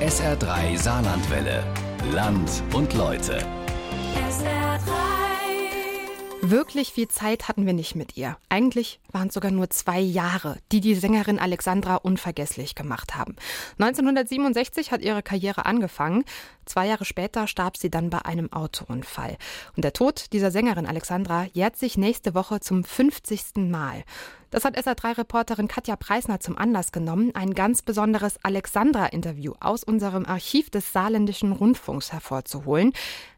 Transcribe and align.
SR3 0.00 0.78
Saarlandwelle. 0.78 1.64
Land 2.12 2.62
und 2.72 2.94
Leute. 2.94 3.44
Wirklich 6.40 6.92
viel 6.92 7.08
Zeit 7.08 7.48
hatten 7.48 7.66
wir 7.66 7.72
nicht 7.72 7.96
mit 7.96 8.16
ihr. 8.16 8.36
Eigentlich 8.48 9.00
waren 9.10 9.26
es 9.26 9.34
sogar 9.34 9.50
nur 9.50 9.70
zwei 9.70 9.98
Jahre, 9.98 10.58
die 10.70 10.80
die 10.80 10.94
Sängerin 10.94 11.40
Alexandra 11.40 11.96
unvergesslich 11.96 12.76
gemacht 12.76 13.16
haben. 13.16 13.34
1967 13.80 14.92
hat 14.92 15.02
ihre 15.02 15.24
Karriere 15.24 15.66
angefangen. 15.66 16.24
Zwei 16.68 16.86
Jahre 16.86 17.06
später 17.06 17.46
starb 17.46 17.78
sie 17.78 17.90
dann 17.90 18.10
bei 18.10 18.18
einem 18.26 18.52
Autounfall. 18.52 19.38
Und 19.74 19.84
der 19.84 19.94
Tod 19.94 20.32
dieser 20.34 20.50
Sängerin 20.50 20.84
Alexandra 20.84 21.46
jährt 21.54 21.76
sich 21.76 21.96
nächste 21.96 22.34
Woche 22.34 22.60
zum 22.60 22.84
50. 22.84 23.56
Mal. 23.56 24.04
Das 24.50 24.64
hat 24.64 24.78
SA3-Reporterin 24.78 25.68
Katja 25.68 25.96
Preisner 25.96 26.40
zum 26.40 26.56
Anlass 26.56 26.90
genommen, 26.90 27.32
ein 27.34 27.52
ganz 27.54 27.82
besonderes 27.82 28.42
Alexandra-Interview 28.42 29.52
aus 29.60 29.84
unserem 29.84 30.24
Archiv 30.24 30.70
des 30.70 30.92
Saarländischen 30.92 31.52
Rundfunks 31.52 32.12
hervorzuholen. 32.12 32.92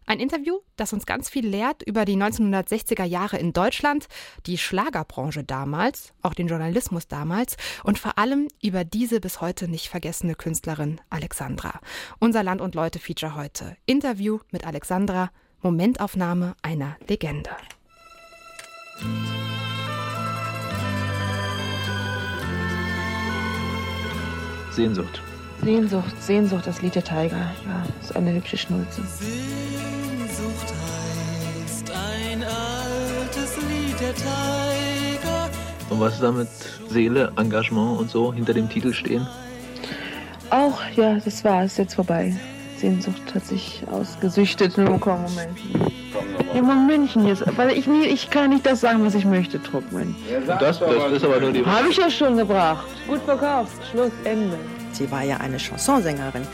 Ein 0.07 0.19
Interview, 0.19 0.59
das 0.77 0.93
uns 0.93 1.07
ganz 1.07 1.29
viel 1.29 1.47
lehrt 1.47 1.83
über 1.83 2.05
die 2.05 2.16
1960er 2.16 3.05
Jahre 3.05 3.38
in 3.38 3.52
Deutschland, 3.52 4.09
die 4.47 4.59
Schlagerbranche 4.59 5.45
damals, 5.45 6.12
auch 6.23 6.35
den 6.35 6.49
Journalismus 6.49 7.07
damals 7.07 7.57
und 7.85 7.99
vor 7.99 8.19
allem 8.19 8.49
über 8.60 8.85
diese 8.85 9.21
bis 9.21 9.41
heute 9.41 9.69
nicht 9.69 9.88
vergessene 9.88 10.35
Künstlerin 10.35 11.01
Alexandra. 11.10 11.79
Unser 12.19 12.43
Land 12.43 12.60
und 12.60 12.74
Leute 12.74 12.99
Feature 12.99 13.20
heute. 13.29 13.77
Interview 13.87 14.38
mit 14.51 14.66
Alexandra, 14.66 15.30
Momentaufnahme 15.62 16.55
einer 16.62 16.97
Legende. 17.09 17.51
Sehnsucht. 24.73 25.23
Sehnsucht, 25.62 26.23
Sehnsucht, 26.23 26.66
das 26.66 26.80
Lied 26.80 26.95
der 26.95 27.05
Tiger. 27.05 27.52
Ja, 27.66 27.84
ist 28.01 28.16
eine 28.16 28.33
hübsche 28.33 28.56
Schnulze. 28.56 29.02
Sehnsucht 29.02 30.73
heißt 31.62 31.90
ein 31.90 32.43
altes 32.43 33.57
Lied 33.68 34.01
der 34.01 34.15
Tiger. 34.15 35.51
Und 35.90 36.01
was 36.01 36.15
ist 36.15 36.23
da 36.23 36.32
mit 36.32 36.49
Seele, 36.88 37.32
Engagement 37.37 37.99
und 37.99 38.10
so 38.10 38.32
hinter 38.32 38.55
dem 38.55 38.68
Titel 38.71 38.93
stehen? 38.95 39.27
Auch, 40.51 40.80
ja, 40.96 41.18
das 41.18 41.45
war 41.45 41.65
es 41.65 41.77
jetzt 41.77 41.95
vorbei. 41.95 42.34
Sehnsucht 42.81 43.35
hat 43.35 43.45
sich 43.45 43.83
ausgesüchtet. 43.91 44.79
Nur 44.79 44.99
komm, 44.99 45.23
Moment. 45.23 45.59
Ja, 46.55 46.63
Momentchen 46.63 47.27
jetzt, 47.27 47.45
weil 47.57 47.73
ich, 47.73 47.87
nie, 47.87 48.07
ich 48.07 48.31
kann 48.31 48.51
nicht 48.51 48.65
das 48.65 48.81
sagen, 48.81 49.05
was 49.05 49.15
ich 49.15 49.25
möchte, 49.25 49.59
Druckmann. 49.59 50.17
Das, 50.47 50.79
das 50.79 51.13
ist 51.13 51.25
aber 51.25 51.41
nur 51.41 51.53
die. 51.53 51.65
Habe 51.65 51.89
ich 51.89 51.99
ja 51.99 52.11
schon 52.11 52.39
gebracht. 52.39 52.87
Gut 53.07 53.21
verkauft. 53.25 53.77
Schluss, 53.91 54.13
Ende. 54.25 54.59
Sie 55.01 55.10
war 55.10 55.23
ja 55.23 55.38
eine 55.38 55.59
Chansonsängerin 55.59 56.46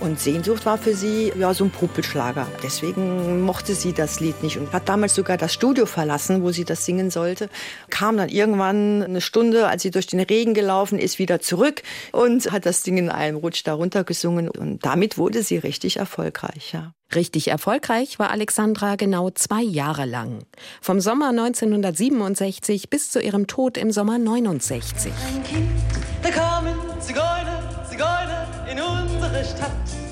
und 0.00 0.18
Sehnsucht 0.18 0.66
war 0.66 0.76
für 0.76 0.92
sie 0.92 1.32
ja 1.38 1.54
so 1.54 1.62
ein 1.62 1.70
Popelschlager. 1.70 2.48
Deswegen 2.60 3.42
mochte 3.42 3.76
sie 3.76 3.92
das 3.92 4.18
Lied 4.18 4.42
nicht 4.42 4.58
und 4.58 4.72
hat 4.72 4.88
damals 4.88 5.14
sogar 5.14 5.36
das 5.36 5.54
Studio 5.54 5.86
verlassen, 5.86 6.42
wo 6.42 6.50
sie 6.50 6.64
das 6.64 6.84
singen 6.84 7.12
sollte. 7.12 7.48
Kam 7.90 8.16
dann 8.16 8.28
irgendwann 8.28 9.04
eine 9.04 9.20
Stunde, 9.20 9.68
als 9.68 9.82
sie 9.82 9.92
durch 9.92 10.08
den 10.08 10.18
Regen 10.18 10.52
gelaufen 10.52 10.98
ist, 10.98 11.20
wieder 11.20 11.38
zurück 11.38 11.82
und 12.10 12.50
hat 12.50 12.66
das 12.66 12.82
Ding 12.82 12.98
in 12.98 13.08
einem 13.08 13.36
Rutsch 13.36 13.62
darunter 13.64 14.02
gesungen 14.02 14.48
und 14.48 14.84
damit 14.84 15.16
wurde 15.16 15.44
sie 15.44 15.58
richtig 15.58 15.98
erfolgreich. 15.98 16.72
Ja. 16.72 16.94
Richtig 17.14 17.48
erfolgreich 17.48 18.18
war 18.18 18.30
Alexandra 18.30 18.96
genau 18.96 19.30
zwei 19.30 19.62
Jahre 19.62 20.06
lang. 20.06 20.44
Vom 20.80 20.98
Sommer 20.98 21.28
1967 21.28 22.90
bis 22.90 23.12
zu 23.12 23.20
ihrem 23.20 23.46
Tod 23.46 23.76
im 23.76 23.92
Sommer 23.92 24.18
69. 24.18 24.82
Ein 25.04 25.44
Kind, 25.44 25.70
unsere 29.32 29.44
Stadt. 29.44 29.70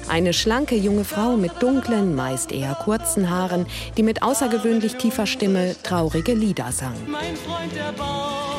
Eine 0.08 0.32
schlanke 0.32 0.74
junge 0.74 1.04
Frau 1.04 1.36
mit 1.36 1.62
dunklen, 1.62 2.14
meist 2.14 2.52
eher 2.52 2.74
kurzen 2.74 3.30
Haaren, 3.30 3.66
die 3.96 4.02
mit 4.02 4.22
außergewöhnlich 4.22 4.96
tiefer 4.96 5.26
Stimme 5.26 5.76
traurige 5.82 6.34
Lieder 6.34 6.72
sang. 6.72 6.94
Mein 7.06 7.36
Freund 7.36 7.74
der 7.74 7.92
Baum 7.92 8.49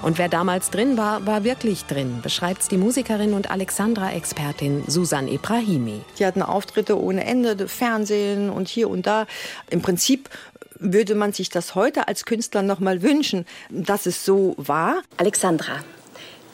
Und 0.00 0.18
wer 0.18 0.28
damals 0.28 0.70
drin 0.70 0.96
war, 0.96 1.26
war 1.26 1.42
wirklich 1.42 1.84
drin, 1.84 2.20
beschreibt 2.22 2.70
die 2.70 2.76
Musikerin 2.76 3.34
und 3.34 3.50
Alexandra-Expertin 3.50 4.84
Susan 4.86 5.26
Ibrahimi. 5.26 6.00
Die 6.18 6.24
hatten 6.24 6.42
Auftritte 6.42 7.00
ohne 7.00 7.24
Ende, 7.24 7.68
Fernsehen 7.68 8.48
und 8.48 8.68
hier 8.68 8.88
und 8.88 9.06
da. 9.06 9.26
Im 9.70 9.82
Prinzip 9.82 10.30
würde 10.78 11.16
man 11.16 11.32
sich 11.32 11.50
das 11.50 11.74
heute 11.74 12.06
als 12.06 12.24
Künstler 12.24 12.62
noch 12.62 12.78
mal 12.78 13.02
wünschen, 13.02 13.44
dass 13.70 14.06
es 14.06 14.24
so 14.24 14.54
war. 14.56 15.02
Alexandra, 15.16 15.80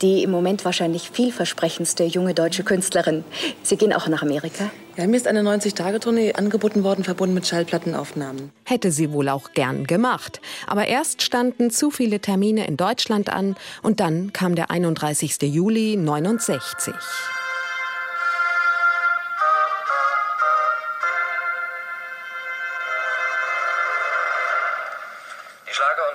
die 0.03 0.23
im 0.23 0.31
Moment 0.31 0.65
wahrscheinlich 0.65 1.11
vielversprechendste 1.11 2.05
junge 2.05 2.35
deutsche 2.35 2.65
Künstlerin. 2.65 3.25
Sie 3.63 3.77
gehen 3.77 3.93
auch 3.93 4.09
nach 4.09 4.23
Amerika? 4.23 4.71
Ja, 4.97 5.07
mir 5.07 5.17
ist 5.17 5.27
eine 5.27 5.41
90-Tage-Tournee 5.41 6.35
angeboten 6.35 6.85
worden, 6.85 7.05
verbunden 7.05 7.35
mit 7.35 7.47
Schallplattenaufnahmen. 7.47 8.53
Hätte 8.65 8.93
sie 8.93 9.13
wohl 9.13 9.29
auch 9.29 9.53
gern 9.53 9.87
gemacht. 9.87 10.41
Aber 10.67 10.87
erst 10.87 11.23
standen 11.23 11.71
zu 11.71 11.91
viele 11.91 12.21
Termine 12.21 12.67
in 12.67 12.77
Deutschland 12.77 13.29
an 13.29 13.57
und 13.83 14.01
dann 14.01 14.33
kam 14.33 14.55
der 14.55 14.71
31. 14.71 15.43
Juli 15.43 15.97
69. 15.97 16.95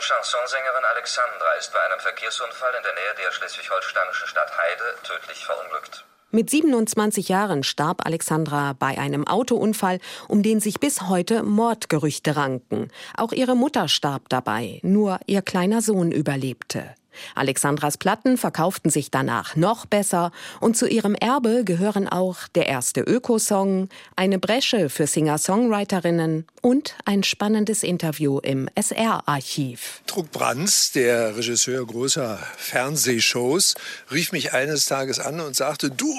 Chansonsängerin 0.10 0.86
Alexandra 0.96 1.54
ist 1.60 1.72
bei 1.72 1.80
einem 1.86 2.00
Verkehrsunfall 2.00 2.74
in 2.76 2.82
der 2.82 2.94
Nähe 2.96 3.14
der 3.24 3.32
schleswig-holsteinischen 3.32 4.28
Stadt 4.28 4.52
Heide 4.58 4.96
tödlich 5.04 5.46
verunglückt. 5.46 6.04
Mit 6.32 6.50
27 6.50 7.30
Jahren 7.30 7.62
starb 7.62 8.08
Alexandra 8.08 8.74
bei 8.74 8.98
einem 8.98 9.28
Autounfall, 9.28 10.00
um 10.28 10.42
den 10.42 10.62
sich 10.62 10.80
bis 10.80 11.04
heute 11.04 11.44
Mordgerüchte 11.44 12.36
ranken. 12.36 12.90
Auch 13.18 13.34
ihre 13.34 13.56
Mutter 13.56 13.88
starb 13.88 14.30
dabei, 14.30 14.80
nur 14.82 15.20
ihr 15.28 15.44
kleiner 15.44 15.84
Sohn 15.84 16.12
überlebte. 16.12 16.96
Alexandras 17.36 17.98
Platten 17.98 18.38
verkauften 18.38 18.90
sich 18.90 19.12
danach 19.12 19.56
noch 19.56 19.86
besser 19.86 20.32
und 20.60 20.78
zu 20.78 20.88
ihrem 20.88 21.16
Erbe 21.16 21.64
gehören 21.64 22.08
auch 22.08 22.48
der 22.56 22.68
erste 22.68 23.02
Ökosong, 23.02 23.90
eine 24.16 24.40
Bresche 24.40 24.90
für 24.90 25.08
Singer-Songwriterinnen 25.08 26.48
und 26.62 26.96
ein 27.06 27.24
spannendes 27.24 27.84
Interview 27.84 28.40
im 28.40 28.70
SR-Archiv. 28.76 30.02
Druck 30.08 30.32
Brands, 30.32 30.92
der 30.92 31.36
Regisseur 31.36 31.86
großer 31.86 32.40
Fernsehshows, 32.58 33.76
rief 34.12 34.32
mich 34.32 34.54
eines 34.54 34.86
Tages 34.86 35.20
an 35.20 35.40
und 35.40 35.56
sagte, 35.56 35.90
du, 35.92 36.14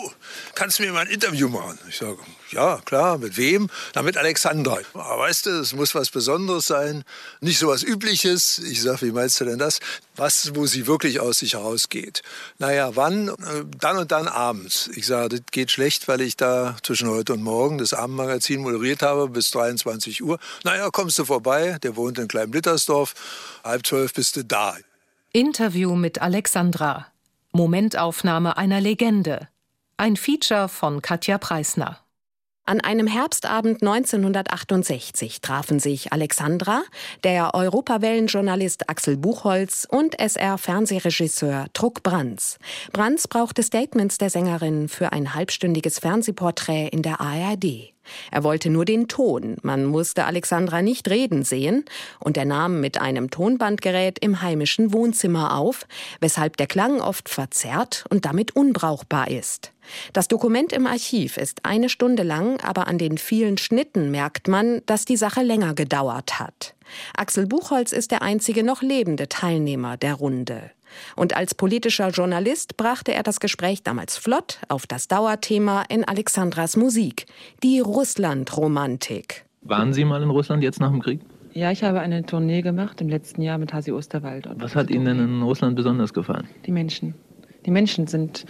kannst 0.55 0.81
mir 0.81 0.93
mal 0.93 1.07
ein 1.07 1.11
Interview 1.11 1.49
machen? 1.49 1.79
Ich 1.89 1.99
sage, 1.99 2.19
ja, 2.51 2.81
klar, 2.85 3.19
mit 3.19 3.37
wem? 3.37 3.69
Na, 3.95 4.03
mit 4.03 4.17
Alexandra. 4.17 4.79
Aber 4.95 5.23
weißt 5.23 5.47
du, 5.47 5.51
es 5.61 5.73
muss 5.75 5.95
was 5.95 6.11
Besonderes 6.11 6.67
sein, 6.67 7.05
nicht 7.41 7.59
so 7.59 7.69
was 7.69 7.83
Übliches. 7.83 8.59
Ich 8.59 8.83
sage, 8.83 9.03
wie 9.03 9.13
meinst 9.13 9.41
du 9.41 9.45
denn 9.45 9.59
das? 9.59 9.81
Was, 10.17 10.55
wo 10.55 10.67
sie 10.67 10.87
wirklich 10.87 11.21
aus 11.21 11.39
sich 11.39 11.55
herausgeht. 11.55 12.23
Naja, 12.59 12.97
wann? 12.97 13.29
Äh, 13.29 13.65
Dann 13.79 13.99
und 13.99 14.13
dann 14.13 14.29
abends. 14.29 14.91
Ich 14.95 15.07
sage, 15.07 15.29
das 15.31 15.41
geht 15.51 15.71
schlecht, 15.71 16.09
weil 16.09 16.21
ich 16.21 16.37
da 16.37 16.77
zwischen 16.83 17.09
heute 17.09 17.33
und 17.35 17.43
morgen 17.43 17.79
das 17.79 17.95
Abendmagazin 17.95 18.61
moderiert 18.61 19.03
habe 19.03 19.29
bis 19.29 19.51
23 19.51 20.23
Uhr. 20.23 20.30
Naja, 20.65 20.91
kommst 20.91 21.19
du 21.19 21.25
vorbei, 21.25 21.79
der 21.83 21.97
wohnt 21.97 22.19
in 22.19 22.29
Klein-Blittersdorf, 22.29 23.15
halb 23.65 23.87
zwölf 23.87 24.13
bist 24.13 24.37
du 24.37 24.45
da. 24.45 24.77
Interview 25.33 25.95
mit 25.95 26.21
Alexandra. 26.21 27.07
Momentaufnahme 27.53 28.57
einer 28.57 28.81
Legende. 28.81 29.49
Ein 29.97 30.17
Feature 30.17 30.69
von 30.69 31.03
Katja 31.03 31.39
Preisner. 31.39 32.01
An 32.71 32.81
einem 32.81 33.09
Herbstabend 33.09 33.83
1968 33.83 35.41
trafen 35.41 35.81
sich 35.81 36.13
Alexandra, 36.13 36.83
der 37.25 37.55
Europawellenjournalist 37.55 38.89
Axel 38.89 39.17
Buchholz 39.17 39.89
und 39.91 40.15
SR-Fernsehregisseur 40.21 41.67
Truck 41.73 42.05
Brands. 42.05 42.59
Brands 42.93 43.27
brauchte 43.27 43.65
Statements 43.65 44.19
der 44.19 44.31
Sängerin 44.31 44.89
für 44.89 45.11
ein 45.11 45.35
halbstündiges 45.35 45.99
Fernsehporträt 45.99 46.89
in 46.89 47.03
der 47.03 47.21
ARD. 47.21 47.93
Er 48.31 48.45
wollte 48.45 48.71
nur 48.71 48.85
den 48.85 49.09
Ton, 49.09 49.57
man 49.63 49.85
musste 49.85 50.25
Alexandra 50.25 50.83
nicht 50.83 51.09
reden 51.09 51.45
sehen, 51.45 51.85
und 52.19 52.37
er 52.37 52.45
nahm 52.45 52.81
mit 52.81 53.01
einem 53.01 53.31
Tonbandgerät 53.31 54.19
im 54.21 54.43
heimischen 54.43 54.93
Wohnzimmer 54.93 55.57
auf, 55.57 55.87
weshalb 56.21 56.57
der 56.57 56.67
Klang 56.67 57.01
oft 57.01 57.29
verzerrt 57.29 58.05
und 58.11 58.25
damit 58.25 58.57
unbrauchbar 58.57 59.31
ist. 59.31 59.73
Das 60.13 60.29
Dokument 60.29 60.73
im 60.73 60.87
Archiv 60.87 61.37
ist 61.37 61.65
eine 61.65 61.89
Stunde 61.89 62.23
lang, 62.23 62.61
aber 62.61 62.87
an 62.87 62.99
den 62.99 63.19
vielen 63.19 63.59
Schnitten 63.59 64.11
merkt 64.11 64.49
man, 64.49 64.83
dass 64.87 65.05
die 65.05 65.17
Sache 65.17 65.43
länger 65.43 65.75
gedauert 65.75 66.39
hat. 66.39 66.75
Axel 67.17 67.47
Buchholz 67.47 67.93
ist 67.93 68.11
der 68.11 68.23
einzige 68.23 68.63
noch 68.63 68.83
lebende 68.83 69.29
Teilnehmer 69.29 69.97
der 69.97 70.15
Runde. 70.15 70.71
Und 71.17 71.37
als 71.37 71.55
politischer 71.55 72.09
Journalist 72.09 72.77
brachte 72.77 73.13
er 73.13 73.23
das 73.23 73.41
Gespräch 73.41 73.83
damals 73.83 74.17
flott 74.17 74.59
auf 74.69 74.87
das 74.87 75.09
Dauerthema 75.09 75.85
in 75.89 76.05
Alexandras 76.05 76.77
Musik, 76.77 77.27
die 77.63 77.81
Russland-Romantik. 77.81 79.45
Waren 79.63 79.93
Sie 79.93 80.05
mal 80.05 80.23
in 80.23 80.31
Russland 80.31 80.63
jetzt 80.63 80.81
nach 80.81 80.91
dem 80.91 81.01
Krieg? 81.01 81.21
Ja, 81.53 81.71
ich 81.73 81.83
habe 81.83 82.01
eine 82.01 82.25
Tournee 82.25 82.63
gemacht 82.63 83.01
im 83.01 83.09
letzten 83.09 83.43
Jahr 83.43 83.59
mit 83.59 83.73
Hasi 83.73 83.91
Osterwald. 83.91 84.49
Was 84.55 84.77
hat 84.77 84.89
Ihnen 84.91 85.05
denn 85.05 85.19
in 85.19 85.43
Russland 85.43 85.75
besonders 85.75 86.15
gefallen? 86.15 86.49
Die 86.65 86.73
Menschen. 86.73 87.15
Die 87.67 87.71
Menschen 87.71 88.07
sind 88.07 88.47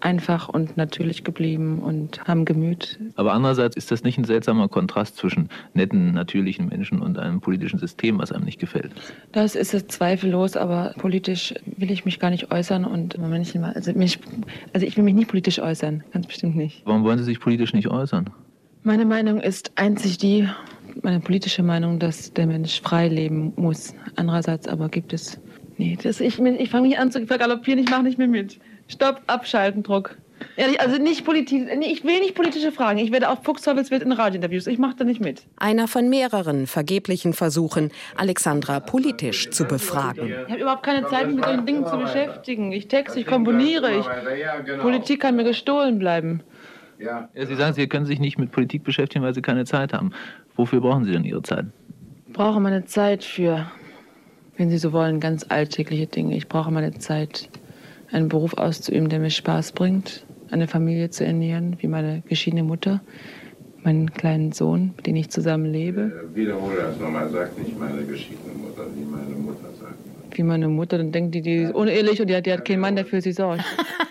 einfach 0.00 0.48
und 0.48 0.76
natürlich 0.76 1.24
geblieben 1.24 1.78
und 1.78 2.22
haben 2.26 2.44
Gemüt. 2.44 2.98
Aber 3.16 3.32
andererseits 3.32 3.76
ist 3.76 3.90
das 3.90 4.02
nicht 4.02 4.18
ein 4.18 4.24
seltsamer 4.24 4.68
Kontrast 4.68 5.16
zwischen 5.16 5.48
netten, 5.74 6.12
natürlichen 6.12 6.68
Menschen 6.68 7.00
und 7.00 7.18
einem 7.18 7.40
politischen 7.40 7.78
System, 7.78 8.18
was 8.18 8.32
einem 8.32 8.44
nicht 8.44 8.60
gefällt? 8.60 8.92
Das 9.32 9.54
ist 9.54 9.74
es 9.74 9.86
zweifellos, 9.86 10.56
aber 10.56 10.94
politisch 10.98 11.54
will 11.76 11.90
ich 11.90 12.04
mich 12.04 12.18
gar 12.18 12.30
nicht 12.30 12.52
äußern 12.52 12.84
und 12.84 13.18
manchmal, 13.18 13.72
also, 13.72 13.92
mich, 13.92 14.18
also 14.72 14.86
ich 14.86 14.96
will 14.96 15.04
mich 15.04 15.14
nicht 15.14 15.28
politisch 15.28 15.58
äußern, 15.58 16.04
ganz 16.12 16.26
bestimmt 16.26 16.56
nicht. 16.56 16.82
Warum 16.84 17.04
wollen 17.04 17.18
Sie 17.18 17.24
sich 17.24 17.40
politisch 17.40 17.72
nicht 17.72 17.88
äußern? 17.88 18.30
Meine 18.82 19.04
Meinung 19.04 19.40
ist 19.40 19.72
einzig 19.76 20.18
die, 20.18 20.48
meine 21.02 21.20
politische 21.20 21.62
Meinung, 21.62 21.98
dass 21.98 22.32
der 22.32 22.46
Mensch 22.46 22.80
frei 22.80 23.08
leben 23.08 23.52
muss. 23.56 23.94
Andererseits 24.14 24.68
aber 24.68 24.88
gibt 24.88 25.12
es, 25.12 25.40
nee, 25.78 25.98
das, 26.02 26.20
ich, 26.20 26.38
ich 26.38 26.70
fange 26.70 26.88
mich 26.88 26.98
an 26.98 27.10
zu 27.10 27.26
vergaloppieren, 27.26 27.82
ich 27.82 27.90
mache 27.90 28.02
nicht 28.02 28.18
mehr 28.18 28.28
mit. 28.28 28.58
Stopp, 28.88 29.22
abschalten, 29.26 29.82
Druck. 29.82 30.16
Ehrlich, 30.56 30.80
also 30.80 30.98
nicht 30.98 31.24
politisch, 31.24 31.62
nee, 31.76 31.86
ich 31.86 32.04
will 32.04 32.20
nicht 32.20 32.34
politische 32.34 32.72
Fragen. 32.72 32.98
Ich 32.98 33.10
werde 33.10 33.30
auch 33.30 33.42
Fuchsteufelswild 33.42 34.02
in 34.02 34.12
Radiointerviews. 34.12 34.66
Ich 34.66 34.78
mache 34.78 34.96
da 34.96 35.04
nicht 35.04 35.20
mit. 35.20 35.42
Einer 35.56 35.88
von 35.88 36.08
mehreren 36.08 36.66
vergeblichen 36.66 37.32
Versuchen, 37.32 37.90
Alexandra 38.16 38.80
politisch 38.80 39.50
zu 39.50 39.64
befragen. 39.64 40.28
Ich 40.28 40.52
habe 40.52 40.60
überhaupt 40.60 40.82
keine 40.82 41.06
Zeit, 41.06 41.26
mich 41.26 41.36
mit 41.36 41.44
solchen 41.44 41.66
Dingen 41.66 41.86
zu 41.86 41.96
beschäftigen. 41.98 42.72
Ich 42.72 42.88
texte, 42.88 43.20
ich 43.20 43.26
komponiere. 43.26 43.98
Ich, 43.98 44.78
Politik 44.80 45.20
kann 45.20 45.36
mir 45.36 45.44
gestohlen 45.44 45.98
bleiben. 45.98 46.42
Ja. 46.98 47.28
Sie 47.34 47.54
sagen, 47.54 47.74
Sie 47.74 47.86
können 47.86 48.06
sich 48.06 48.20
nicht 48.20 48.38
mit 48.38 48.50
Politik 48.52 48.84
beschäftigen, 48.84 49.24
weil 49.24 49.34
Sie 49.34 49.42
keine 49.42 49.64
Zeit 49.64 49.92
haben. 49.92 50.12
Wofür 50.54 50.80
brauchen 50.80 51.04
Sie 51.04 51.12
denn 51.12 51.24
Ihre 51.24 51.42
Zeit? 51.42 51.66
Ich 52.26 52.32
brauche 52.32 52.60
meine 52.60 52.84
Zeit 52.86 53.24
für, 53.24 53.70
wenn 54.56 54.70
Sie 54.70 54.78
so 54.78 54.92
wollen, 54.92 55.20
ganz 55.20 55.46
alltägliche 55.48 56.06
Dinge. 56.06 56.36
Ich 56.36 56.48
brauche 56.48 56.70
meine 56.70 56.98
Zeit 56.98 57.48
einen 58.10 58.28
Beruf 58.28 58.54
auszuüben, 58.54 59.08
der 59.08 59.18
mir 59.18 59.30
Spaß 59.30 59.72
bringt, 59.72 60.24
eine 60.50 60.68
Familie 60.68 61.10
zu 61.10 61.24
ernähren, 61.24 61.76
wie 61.80 61.88
meine 61.88 62.22
geschiedene 62.28 62.62
Mutter, 62.62 63.00
meinen 63.82 64.12
kleinen 64.12 64.52
Sohn, 64.52 64.94
mit 64.96 65.06
dem 65.06 65.16
ich 65.16 65.30
zusammen 65.30 65.66
lebe. 65.72 66.28
Äh, 66.32 66.36
wiederhole 66.36 66.76
das 66.76 66.98
nochmal, 66.98 67.28
sag 67.30 67.56
nicht 67.58 67.78
meine 67.78 68.04
geschiedene 68.04 68.54
Mutter, 68.54 68.86
wie 68.94 69.04
meine 69.04 69.36
Mutter 69.36 69.68
sagt. 69.80 69.94
Wie 70.32 70.42
meine 70.42 70.68
Mutter, 70.68 70.98
dann 70.98 71.12
denkt 71.12 71.34
die, 71.34 71.42
die 71.42 71.56
ist 71.62 71.74
unehelich 71.74 72.20
und 72.20 72.28
die 72.28 72.36
hat, 72.36 72.46
die 72.46 72.52
hat 72.52 72.64
keinen 72.64 72.80
Mann, 72.80 72.96
der 72.96 73.06
für 73.06 73.20
sie 73.20 73.32
sorgt. 73.32 73.64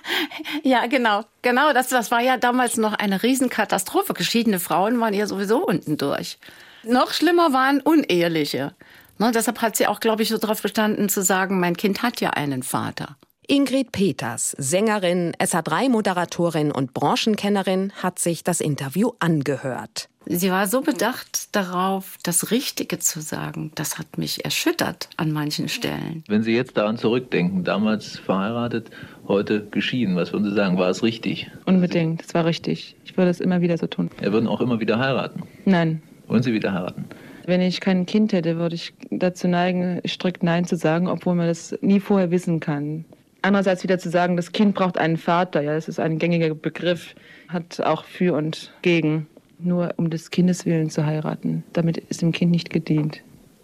ja, 0.63 0.87
genau, 0.87 1.23
genau. 1.41 1.73
Das, 1.73 1.89
das 1.89 2.09
war 2.09 2.21
ja 2.21 2.37
damals 2.37 2.77
noch 2.77 2.93
eine 2.93 3.21
Riesenkatastrophe. 3.21 4.13
Geschiedene 4.13 4.59
Frauen 4.59 4.99
waren 4.99 5.13
ja 5.13 5.27
sowieso 5.27 5.65
unten 5.65 5.97
durch. 5.97 6.39
Noch 6.83 7.13
schlimmer 7.13 7.53
waren 7.53 7.81
uneheliche. 7.81 8.73
Ne, 9.17 9.31
deshalb 9.33 9.61
hat 9.61 9.77
sie 9.77 9.87
auch, 9.87 9.99
glaube 9.99 10.23
ich, 10.23 10.29
so 10.29 10.37
darauf 10.37 10.61
bestanden 10.61 11.09
zu 11.09 11.23
sagen, 11.23 11.59
mein 11.59 11.77
Kind 11.77 12.03
hat 12.03 12.19
ja 12.21 12.31
einen 12.31 12.63
Vater. 12.63 13.17
Ingrid 13.47 13.91
Peters, 13.91 14.55
Sängerin, 14.57 15.33
SA3-Moderatorin 15.39 16.71
und 16.71 16.93
Branchenkennerin, 16.93 17.93
hat 18.01 18.17
sich 18.19 18.43
das 18.43 18.59
Interview 18.59 19.11
angehört. 19.19 20.09
Sie 20.25 20.49
war 20.49 20.65
so 20.65 20.81
bedacht 20.81 21.55
darauf, 21.55 22.17
das 22.23 22.49
Richtige 22.49 22.97
zu 22.97 23.21
sagen. 23.21 23.71
Das 23.75 23.99
hat 23.99 24.17
mich 24.17 24.43
erschüttert 24.43 25.09
an 25.17 25.31
manchen 25.31 25.69
Stellen. 25.69 26.23
Wenn 26.27 26.41
Sie 26.41 26.55
jetzt 26.55 26.75
daran 26.77 26.97
zurückdenken, 26.97 27.63
damals 27.63 28.17
verheiratet, 28.17 28.89
heute 29.27 29.67
geschieden, 29.67 30.15
was 30.15 30.33
würden 30.33 30.49
Sie 30.49 30.55
sagen, 30.55 30.79
war 30.79 30.89
es 30.89 31.03
richtig? 31.03 31.51
Unbedingt, 31.65 32.23
es 32.25 32.33
war 32.33 32.45
richtig. 32.45 32.95
Ich 33.05 33.15
würde 33.15 33.29
es 33.29 33.39
immer 33.39 33.61
wieder 33.61 33.77
so 33.77 33.85
tun. 33.85 34.09
Er 34.19 34.33
würden 34.33 34.47
auch 34.47 34.61
immer 34.61 34.79
wieder 34.79 34.97
heiraten? 34.97 35.43
Nein. 35.65 36.01
Wollen 36.25 36.41
Sie 36.41 36.53
wieder 36.53 36.73
heiraten? 36.73 37.05
Wenn 37.45 37.61
ich 37.61 37.79
kein 37.79 38.05
Kind 38.05 38.33
hätte, 38.33 38.57
würde 38.57 38.75
ich 38.75 38.93
dazu 39.11 39.47
neigen, 39.47 40.01
strikt 40.07 40.43
Nein 40.43 40.65
zu 40.65 40.75
sagen, 40.75 41.07
obwohl 41.07 41.35
man 41.35 41.47
das 41.47 41.77
nie 41.81 41.99
vorher 41.99 42.31
wissen 42.31 42.59
kann. 42.59 43.05
Andererseits 43.43 43.83
wieder 43.83 43.99
zu 43.99 44.09
sagen, 44.09 44.35
das 44.35 44.51
Kind 44.51 44.73
braucht 44.73 44.97
einen 44.97 45.17
Vater, 45.17 45.61
ja, 45.61 45.75
das 45.75 45.87
ist 45.87 45.99
ein 45.99 46.17
gängiger 46.17 46.55
Begriff, 46.55 47.13
hat 47.47 47.79
auch 47.81 48.03
für 48.03 48.35
und 48.35 48.73
gegen. 48.81 49.27
Nur 49.59 49.93
um 49.97 50.09
des 50.09 50.31
Kindes 50.31 50.65
willen 50.65 50.89
zu 50.89 51.05
heiraten, 51.05 51.63
damit 51.73 51.97
ist 51.97 52.21
dem 52.21 52.31
Kind 52.31 52.51
nicht 52.51 52.71
gedient. 52.71 53.21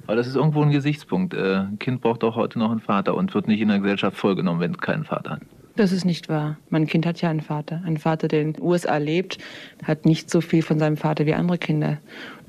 Aber 0.07 0.15
das 0.15 0.27
ist 0.27 0.35
irgendwo 0.35 0.61
ein 0.61 0.71
Gesichtspunkt. 0.71 1.33
Äh, 1.33 1.57
ein 1.57 1.79
Kind 1.79 2.01
braucht 2.01 2.23
auch 2.23 2.35
heute 2.35 2.59
noch 2.59 2.71
einen 2.71 2.79
Vater 2.79 3.15
und 3.15 3.33
wird 3.33 3.47
nicht 3.47 3.59
in 3.59 3.67
der 3.67 3.79
Gesellschaft 3.79 4.17
vollgenommen, 4.17 4.61
wenn 4.61 4.71
es 4.71 4.77
keinen 4.77 5.03
Vater 5.03 5.31
hat. 5.31 5.41
Das 5.75 5.91
ist 5.91 6.05
nicht 6.05 6.29
wahr. 6.29 6.57
Mein 6.69 6.87
Kind 6.87 7.05
hat 7.05 7.21
ja 7.21 7.29
einen 7.29 7.41
Vater. 7.41 7.81
Ein 7.85 7.97
Vater, 7.97 8.27
der 8.27 8.41
in 8.41 8.53
den 8.53 8.61
USA 8.61 8.97
lebt, 8.97 9.37
hat 9.83 10.05
nicht 10.05 10.29
so 10.29 10.41
viel 10.41 10.63
von 10.63 10.79
seinem 10.79 10.97
Vater 10.97 11.25
wie 11.25 11.33
andere 11.33 11.57
Kinder. 11.57 11.97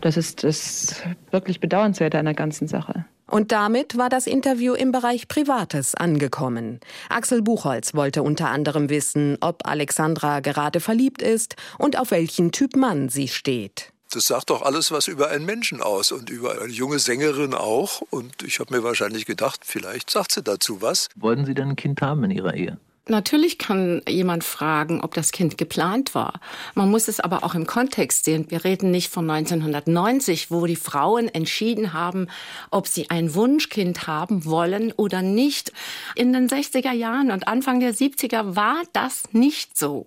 Das 0.00 0.16
ist 0.16 0.42
das 0.42 1.02
wirklich 1.30 1.60
Bedauernswerte 1.60 2.18
an 2.18 2.24
der 2.24 2.34
ganzen 2.34 2.66
Sache. 2.66 3.04
Und 3.32 3.50
damit 3.50 3.96
war 3.96 4.10
das 4.10 4.26
Interview 4.26 4.74
im 4.74 4.92
Bereich 4.92 5.26
Privates 5.26 5.94
angekommen. 5.94 6.80
Axel 7.08 7.40
Buchholz 7.40 7.94
wollte 7.94 8.22
unter 8.22 8.50
anderem 8.50 8.90
wissen, 8.90 9.38
ob 9.40 9.66
Alexandra 9.66 10.40
gerade 10.40 10.80
verliebt 10.80 11.22
ist 11.22 11.56
und 11.78 11.98
auf 11.98 12.10
welchen 12.10 12.52
Typ 12.52 12.76
Mann 12.76 13.08
sie 13.08 13.28
steht. 13.28 13.92
Das 14.10 14.26
sagt 14.26 14.50
doch 14.50 14.60
alles 14.60 14.90
was 14.90 15.08
über 15.08 15.30
einen 15.30 15.46
Menschen 15.46 15.80
aus 15.80 16.12
und 16.12 16.28
über 16.28 16.60
eine 16.60 16.70
junge 16.70 16.98
Sängerin 16.98 17.54
auch. 17.54 18.02
Und 18.10 18.42
ich 18.42 18.60
habe 18.60 18.74
mir 18.74 18.84
wahrscheinlich 18.84 19.24
gedacht, 19.24 19.60
vielleicht 19.64 20.10
sagt 20.10 20.32
sie 20.32 20.42
dazu 20.42 20.82
was. 20.82 21.08
Wollten 21.16 21.46
Sie 21.46 21.54
denn 21.54 21.70
ein 21.70 21.76
Kind 21.76 22.02
haben 22.02 22.22
in 22.24 22.32
Ihrer 22.32 22.52
Ehe? 22.52 22.78
Natürlich 23.08 23.58
kann 23.58 24.00
jemand 24.08 24.44
fragen, 24.44 25.00
ob 25.00 25.14
das 25.14 25.32
Kind 25.32 25.58
geplant 25.58 26.14
war. 26.14 26.40
Man 26.74 26.88
muss 26.88 27.08
es 27.08 27.18
aber 27.18 27.42
auch 27.42 27.56
im 27.56 27.66
Kontext 27.66 28.24
sehen. 28.24 28.46
Wir 28.48 28.62
reden 28.62 28.92
nicht 28.92 29.10
von 29.10 29.28
1990, 29.28 30.52
wo 30.52 30.66
die 30.66 30.76
Frauen 30.76 31.26
entschieden 31.26 31.94
haben, 31.94 32.28
ob 32.70 32.86
sie 32.86 33.10
ein 33.10 33.34
Wunschkind 33.34 34.06
haben 34.06 34.44
wollen 34.44 34.92
oder 34.92 35.20
nicht. 35.20 35.72
In 36.14 36.32
den 36.32 36.48
60er 36.48 36.92
Jahren 36.92 37.32
und 37.32 37.48
Anfang 37.48 37.80
der 37.80 37.92
70er 37.92 38.54
war 38.54 38.80
das 38.92 39.24
nicht 39.32 39.76
so. 39.76 40.06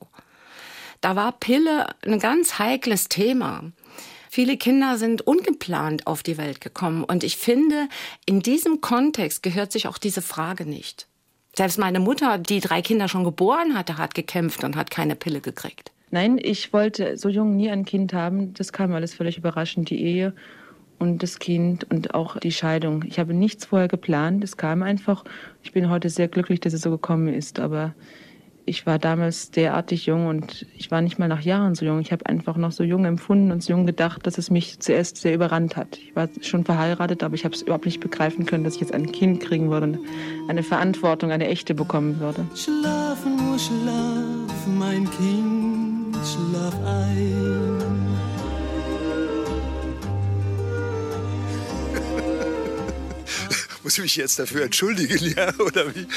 Da 1.01 1.17
war 1.17 1.33
Pille 1.33 1.87
ein 2.05 2.19
ganz 2.19 2.59
heikles 2.59 3.09
Thema. 3.09 3.73
Viele 4.29 4.55
Kinder 4.55 4.97
sind 4.97 5.21
ungeplant 5.21 6.07
auf 6.07 6.23
die 6.23 6.37
Welt 6.37 6.61
gekommen. 6.61 7.03
Und 7.03 7.25
ich 7.25 7.35
finde, 7.35 7.89
in 8.25 8.39
diesem 8.39 8.79
Kontext 8.79 9.43
gehört 9.43 9.73
sich 9.73 9.87
auch 9.87 9.97
diese 9.97 10.21
Frage 10.21 10.65
nicht. 10.65 11.07
Selbst 11.57 11.79
meine 11.79 11.99
Mutter, 11.99 12.37
die 12.37 12.59
drei 12.59 12.81
Kinder 12.81 13.07
schon 13.07 13.23
geboren 13.23 13.77
hatte, 13.77 13.97
hat 13.97 14.13
gekämpft 14.13 14.63
und 14.63 14.75
hat 14.75 14.91
keine 14.91 15.15
Pille 15.15 15.39
gekriegt. 15.39 15.91
Nein, 16.11 16.37
ich 16.41 16.73
wollte 16.73 17.17
so 17.17 17.29
jung 17.29 17.55
nie 17.55 17.69
ein 17.69 17.85
Kind 17.85 18.13
haben. 18.13 18.53
Das 18.53 18.73
kam 18.73 18.93
alles 18.93 19.13
völlig 19.13 19.37
überraschend, 19.37 19.89
die 19.89 20.01
Ehe 20.01 20.33
und 20.99 21.23
das 21.23 21.39
Kind 21.39 21.83
und 21.89 22.13
auch 22.13 22.37
die 22.39 22.51
Scheidung. 22.51 23.03
Ich 23.07 23.19
habe 23.19 23.33
nichts 23.33 23.65
vorher 23.65 23.87
geplant, 23.87 24.43
es 24.43 24.57
kam 24.57 24.83
einfach. 24.83 25.23
Ich 25.63 25.71
bin 25.71 25.89
heute 25.89 26.09
sehr 26.09 26.27
glücklich, 26.27 26.59
dass 26.59 26.73
es 26.73 26.81
so 26.81 26.91
gekommen 26.91 27.33
ist, 27.33 27.59
aber 27.59 27.95
ich 28.65 28.85
war 28.85 28.97
damals 28.97 29.51
derartig 29.51 30.07
jung 30.07 30.27
und 30.27 30.65
ich 30.75 30.89
war 30.89 31.01
nicht 31.01 31.19
mal 31.19 31.27
nach 31.27 31.41
Jahren 31.41 31.75
so 31.75 31.85
jung. 31.85 31.99
Ich 31.99 32.11
habe 32.11 32.25
einfach 32.25 32.57
noch 32.57 32.71
so 32.71 32.83
jung 32.83 33.05
empfunden 33.05 33.51
und 33.51 33.61
so 33.61 33.73
jung 33.73 33.85
gedacht, 33.85 34.25
dass 34.25 34.37
es 34.37 34.49
mich 34.49 34.79
zuerst 34.79 35.17
sehr 35.17 35.35
überrannt 35.35 35.77
hat. 35.77 35.97
Ich 35.97 36.15
war 36.15 36.27
schon 36.41 36.65
verheiratet, 36.65 37.23
aber 37.23 37.35
ich 37.35 37.45
habe 37.45 37.53
es 37.53 37.61
überhaupt 37.61 37.85
nicht 37.85 37.99
begreifen 37.99 38.45
können, 38.45 38.63
dass 38.63 38.75
ich 38.75 38.81
jetzt 38.81 38.93
ein 38.93 39.11
Kind 39.11 39.39
kriegen 39.39 39.69
würde 39.69 39.87
und 39.87 39.99
eine 40.47 40.63
Verantwortung, 40.63 41.31
eine 41.31 41.47
echte 41.47 41.75
bekommen 41.75 42.19
würde. 42.19 42.45
Schlafen, 42.55 43.35
nur 43.35 43.59
schlaf, 43.59 44.67
mein 44.67 45.09
Kind, 45.11 46.15
schlaf 46.25 46.75
ein. 46.85 47.74
Muss 53.85 53.99
ich 53.99 54.01
mich 54.01 54.15
jetzt 54.15 54.39
dafür 54.39 54.63
entschuldigen, 54.63 55.33
ja, 55.37 55.53
oder 55.59 55.93
wie? 55.93 56.07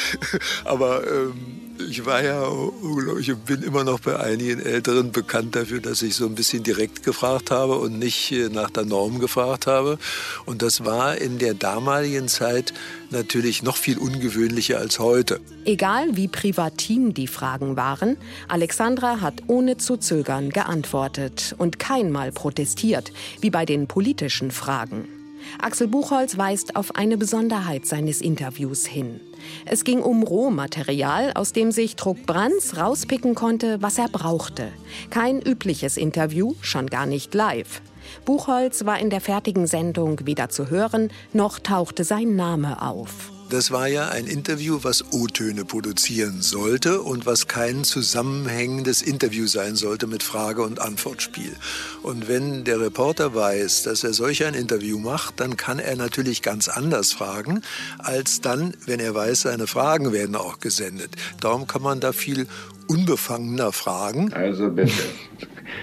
Aber 0.65 1.07
ähm 1.07 1.69
ich 1.87 2.05
war 2.05 2.23
ja 2.23 2.43
unglaublich 2.43 3.35
bin 3.37 3.63
immer 3.63 3.85
noch 3.85 4.01
bei 4.01 4.19
einigen 4.19 4.61
Älteren 4.61 5.13
bekannt 5.13 5.55
dafür, 5.55 5.81
dass 5.81 6.03
ich 6.03 6.15
so 6.15 6.27
ein 6.27 6.35
bisschen 6.35 6.63
direkt 6.63 7.03
gefragt 7.03 7.51
habe 7.51 7.77
und 7.77 7.99
nicht 7.99 8.33
äh, 8.33 8.49
nach 8.49 8.71
der 8.71 8.85
Norm 8.85 9.21
gefragt 9.21 9.67
habe. 9.67 9.99
Und 10.45 10.63
das 10.63 10.85
war 10.85 11.19
in 11.19 11.39
der 11.39 11.55
damaligen 11.55 12.29
Zeit 12.29 12.75
natürlich 13.11 13.63
noch 13.63 13.77
viel 13.77 13.99
ungewöhnlicher 13.99 14.79
als 14.79 14.99
heute. 14.99 15.41
Egal 15.65 16.17
wie 16.17 16.29
privatim 16.29 17.15
die 17.15 17.29
Fragen 17.29 17.77
waren, 17.77 18.17
Alexandra 18.49 19.21
hat 19.21 19.43
ohne 19.47 19.77
zu 19.77 19.97
zögern 19.97 20.51
geantwortet 20.51 21.55
und 21.59 21.79
keinmal 21.79 22.33
protestiert, 22.33 23.13
wie 23.41 23.51
bei 23.51 23.65
den 23.65 23.87
politischen 23.87 24.51
Fragen. 24.51 25.18
Axel 25.61 25.89
Buchholz 25.89 26.39
weist 26.39 26.77
auf 26.77 26.97
eine 26.97 27.17
Besonderheit 27.17 27.87
seines 27.87 28.21
Interviews 28.21 28.87
hin. 28.87 29.21
Es 29.65 29.85
ging 29.85 30.01
um 30.01 30.23
Rohmaterial, 30.23 31.33
aus 31.35 31.53
dem 31.53 31.73
sich 31.73 31.97
Druck 31.97 32.27
Brands 32.27 32.77
rauspicken 32.77 33.35
konnte, 33.35 33.81
was 33.83 33.99
er 33.99 34.09
brauchte. 34.09 34.69
Kein 35.11 35.41
übliches 35.41 35.97
Interview, 35.97 36.55
schon 36.61 36.89
gar 36.89 37.07
nicht 37.07 37.35
live. 37.35 37.83
Buchholz 38.25 38.85
war 38.85 38.99
in 38.99 39.11
der 39.11 39.21
fertigen 39.21 39.67
Sendung 39.67 40.21
weder 40.25 40.49
zu 40.49 40.71
hören, 40.71 41.11
noch 41.33 41.59
tauchte 41.59 42.05
sein 42.05 42.37
Name 42.37 42.83
auf. 42.83 43.38
Das 43.51 43.71
war 43.71 43.87
ja 43.87 44.11
ein 44.11 44.27
Interview, 44.27 44.81
was 44.83 45.11
O-Töne 45.11 45.65
produzieren 45.65 46.43
sollte 46.43 47.01
und 47.01 47.25
was 47.25 47.49
kein 47.49 47.83
zusammenhängendes 47.83 49.01
Interview 49.01 49.47
sein 49.47 49.75
sollte 49.75 50.07
mit 50.07 50.23
Frage- 50.23 50.61
und 50.61 50.83
Antwortspiel. 50.83 51.57
Und 52.03 52.29
wenn 52.29 52.65
der 52.65 52.79
Reporter 52.79 53.35
weiß, 53.35 53.85
dass 53.85 54.05
er 54.05 54.13
solch 54.13 54.45
ein 54.45 54.53
Interview 54.53 54.99
macht, 54.99 55.41
dann 55.41 55.57
kann 55.57 55.79
er 55.79 55.97
natürlich 55.97 56.43
ganz 56.43 56.69
anders 56.69 57.15
fragen, 57.15 57.63
als 57.99 58.43
dann, 58.43 58.75
wenn 58.85 59.01
er 59.01 59.15
weiß, 59.15 59.43
seine 59.43 59.67
Fragen 59.67 60.13
werden 60.13 60.37
auch 60.37 60.61
gesendet. 60.61 61.13
Darum 61.41 61.67
kann 61.67 61.81
man 61.81 62.01
da 62.01 62.13
viel 62.13 62.47
unbefangener 62.87 63.73
fragen. 63.73 64.31
Also 64.35 64.69
bitte. 64.71 64.93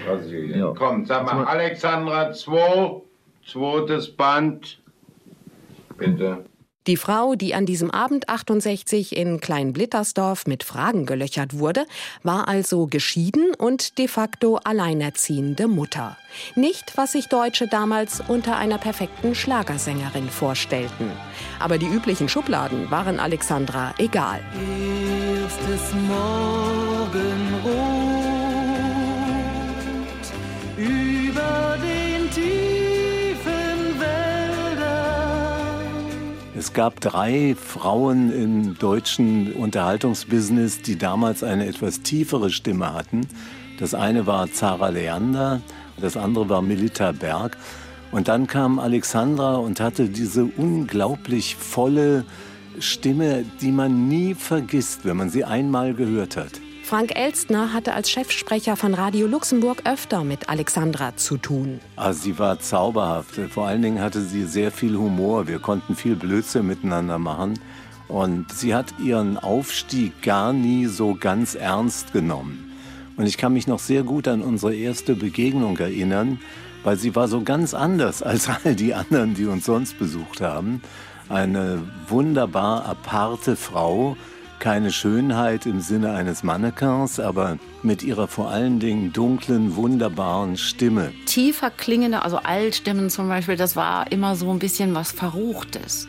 ja. 0.54 0.72
Komm, 0.78 1.04
sag 1.04 1.24
mal, 1.24 1.44
Alexandra 1.44 2.32
2, 2.32 3.02
zweites 3.44 4.08
Band. 4.08 4.78
Bitte. 5.98 6.44
Die 6.86 6.96
Frau, 6.96 7.34
die 7.34 7.52
an 7.52 7.66
diesem 7.66 7.90
Abend 7.90 8.28
68 8.28 9.16
in 9.16 9.40
Kleinblittersdorf 9.40 10.46
mit 10.46 10.62
Fragen 10.62 11.04
gelöchert 11.04 11.58
wurde, 11.58 11.84
war 12.22 12.46
also 12.46 12.86
geschieden 12.86 13.54
und 13.58 13.98
de 13.98 14.06
facto 14.06 14.60
alleinerziehende 14.62 15.66
Mutter. 15.66 16.16
Nicht, 16.54 16.96
was 16.96 17.12
sich 17.12 17.26
Deutsche 17.26 17.66
damals 17.66 18.22
unter 18.28 18.56
einer 18.56 18.78
perfekten 18.78 19.34
Schlagersängerin 19.34 20.28
vorstellten. 20.28 21.10
Aber 21.58 21.78
die 21.78 21.88
üblichen 21.88 22.28
Schubladen 22.28 22.88
waren 22.90 23.18
Alexandra 23.18 23.92
egal. 23.98 24.40
Erstes 24.54 25.92
Morgenrot 26.08 26.85
Es 36.58 36.72
gab 36.72 37.00
drei 37.00 37.54
Frauen 37.54 38.32
im 38.32 38.78
deutschen 38.78 39.52
Unterhaltungsbusiness, 39.52 40.80
die 40.80 40.96
damals 40.96 41.44
eine 41.44 41.66
etwas 41.66 42.00
tiefere 42.00 42.48
Stimme 42.48 42.94
hatten. 42.94 43.26
Das 43.78 43.92
eine 43.92 44.26
war 44.26 44.50
Zara 44.50 44.88
Leander, 44.88 45.60
das 46.00 46.16
andere 46.16 46.48
war 46.48 46.62
Milita 46.62 47.12
Berg. 47.12 47.58
Und 48.10 48.28
dann 48.28 48.46
kam 48.46 48.78
Alexandra 48.78 49.56
und 49.56 49.80
hatte 49.80 50.08
diese 50.08 50.46
unglaublich 50.46 51.56
volle 51.56 52.24
Stimme, 52.78 53.44
die 53.60 53.70
man 53.70 54.08
nie 54.08 54.32
vergisst, 54.34 55.04
wenn 55.04 55.18
man 55.18 55.28
sie 55.28 55.44
einmal 55.44 55.92
gehört 55.92 56.38
hat. 56.38 56.52
Frank 56.86 57.18
Elstner 57.18 57.72
hatte 57.72 57.94
als 57.94 58.08
Chefsprecher 58.08 58.76
von 58.76 58.94
Radio 58.94 59.26
Luxemburg 59.26 59.82
öfter 59.86 60.22
mit 60.22 60.48
Alexandra 60.48 61.16
zu 61.16 61.36
tun. 61.36 61.80
Also 61.96 62.20
sie 62.22 62.38
war 62.38 62.60
zauberhaft. 62.60 63.40
Vor 63.50 63.66
allen 63.66 63.82
Dingen 63.82 64.00
hatte 64.00 64.20
sie 64.20 64.44
sehr 64.44 64.70
viel 64.70 64.96
Humor. 64.96 65.48
Wir 65.48 65.58
konnten 65.58 65.96
viel 65.96 66.14
Blödsinn 66.14 66.68
miteinander 66.68 67.18
machen. 67.18 67.58
Und 68.06 68.52
sie 68.52 68.72
hat 68.72 68.86
ihren 69.00 69.36
Aufstieg 69.36 70.22
gar 70.22 70.52
nie 70.52 70.86
so 70.86 71.16
ganz 71.18 71.56
ernst 71.56 72.12
genommen. 72.12 72.72
Und 73.16 73.26
ich 73.26 73.36
kann 73.36 73.52
mich 73.52 73.66
noch 73.66 73.80
sehr 73.80 74.04
gut 74.04 74.28
an 74.28 74.40
unsere 74.40 74.72
erste 74.72 75.16
Begegnung 75.16 75.76
erinnern, 75.78 76.38
weil 76.84 76.96
sie 76.96 77.16
war 77.16 77.26
so 77.26 77.42
ganz 77.42 77.74
anders 77.74 78.22
als 78.22 78.48
all 78.64 78.76
die 78.76 78.94
anderen, 78.94 79.34
die 79.34 79.46
uns 79.46 79.64
sonst 79.64 79.98
besucht 79.98 80.40
haben. 80.40 80.82
Eine 81.28 81.82
wunderbar 82.06 82.86
aparte 82.86 83.56
Frau, 83.56 84.16
keine 84.58 84.90
Schönheit 84.90 85.66
im 85.66 85.80
Sinne 85.80 86.12
eines 86.12 86.42
Mannequins, 86.42 87.20
aber 87.20 87.58
mit 87.82 88.02
ihrer 88.02 88.28
vor 88.28 88.50
allen 88.50 88.80
Dingen 88.80 89.12
dunklen, 89.12 89.76
wunderbaren 89.76 90.56
Stimme. 90.56 91.12
Tiefer 91.26 91.70
klingende, 91.70 92.22
also 92.22 92.38
Altstimmen 92.38 93.10
zum 93.10 93.28
Beispiel, 93.28 93.56
das 93.56 93.76
war 93.76 94.10
immer 94.10 94.36
so 94.36 94.50
ein 94.50 94.58
bisschen 94.58 94.94
was 94.94 95.12
Verruchtes. 95.12 96.08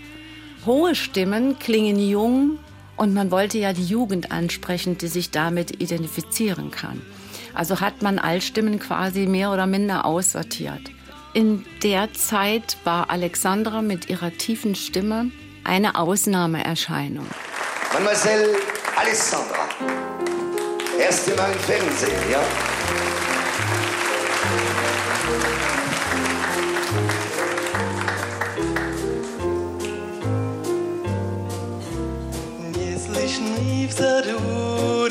Hohe 0.65 0.95
Stimmen 0.95 1.59
klingen 1.59 1.99
jung 1.99 2.59
und 2.97 3.13
man 3.13 3.31
wollte 3.31 3.57
ja 3.57 3.73
die 3.73 3.85
Jugend 3.85 4.31
ansprechen, 4.31 4.97
die 4.97 5.07
sich 5.07 5.31
damit 5.31 5.81
identifizieren 5.81 6.71
kann. 6.71 7.01
Also 7.53 7.79
hat 7.79 8.01
man 8.01 8.19
Altstimmen 8.19 8.79
quasi 8.79 9.27
mehr 9.27 9.51
oder 9.51 9.65
minder 9.65 10.05
aussortiert. 10.05 10.81
In 11.33 11.63
der 11.83 12.13
Zeit 12.13 12.77
war 12.83 13.09
Alexandra 13.09 13.81
mit 13.81 14.09
ihrer 14.09 14.31
tiefen 14.31 14.75
Stimme 14.75 15.31
eine 15.63 15.95
Ausnahmeerscheinung. 15.95 17.27
Mademoiselle 17.96 18.56
Alessandra. 18.96 19.68
Erste 20.98 21.34
Mal 21.34 21.52
im 21.52 21.58
Fernsehen, 21.58 22.30
ja? 22.30 22.40
Не 32.74 32.96
слышны 32.98 33.88
в 33.88 33.92
саду 33.92 35.08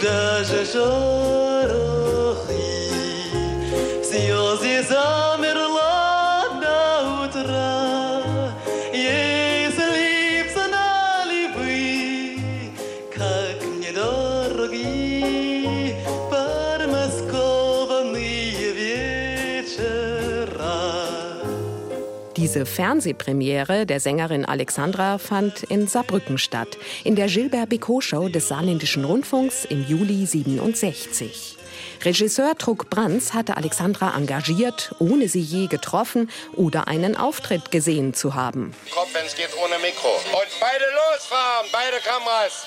Diese 22.36 22.66
Fernsehpremiere 22.66 23.86
der 23.86 23.98
Sängerin 23.98 24.44
Alexandra 24.44 25.16
fand 25.16 25.62
in 25.62 25.88
Saarbrücken 25.88 26.36
statt, 26.36 26.76
in 27.02 27.16
der 27.16 27.28
Gilbert-Bicot-Show 27.28 28.28
des 28.28 28.48
Saarländischen 28.48 29.06
Rundfunks 29.06 29.64
im 29.64 29.86
Juli 29.88 30.26
67. 30.26 31.56
Regisseur 32.04 32.54
Truck 32.58 32.90
Brands 32.90 33.32
hatte 33.32 33.56
Alexandra 33.56 34.14
engagiert, 34.14 34.94
ohne 34.98 35.28
sie 35.28 35.40
je 35.40 35.66
getroffen 35.66 36.30
oder 36.52 36.88
einen 36.88 37.16
Auftritt 37.16 37.70
gesehen 37.70 38.12
zu 38.12 38.34
haben. 38.34 38.74
Kopf, 38.90 39.14
wenn 39.14 39.24
es 39.24 39.34
geht, 39.34 39.56
ohne 39.56 39.78
Mikro. 39.78 40.08
Und 40.08 40.60
beide 40.60 40.84
losfahren, 40.92 41.66
beide 41.72 41.96
Kameras. 42.04 42.66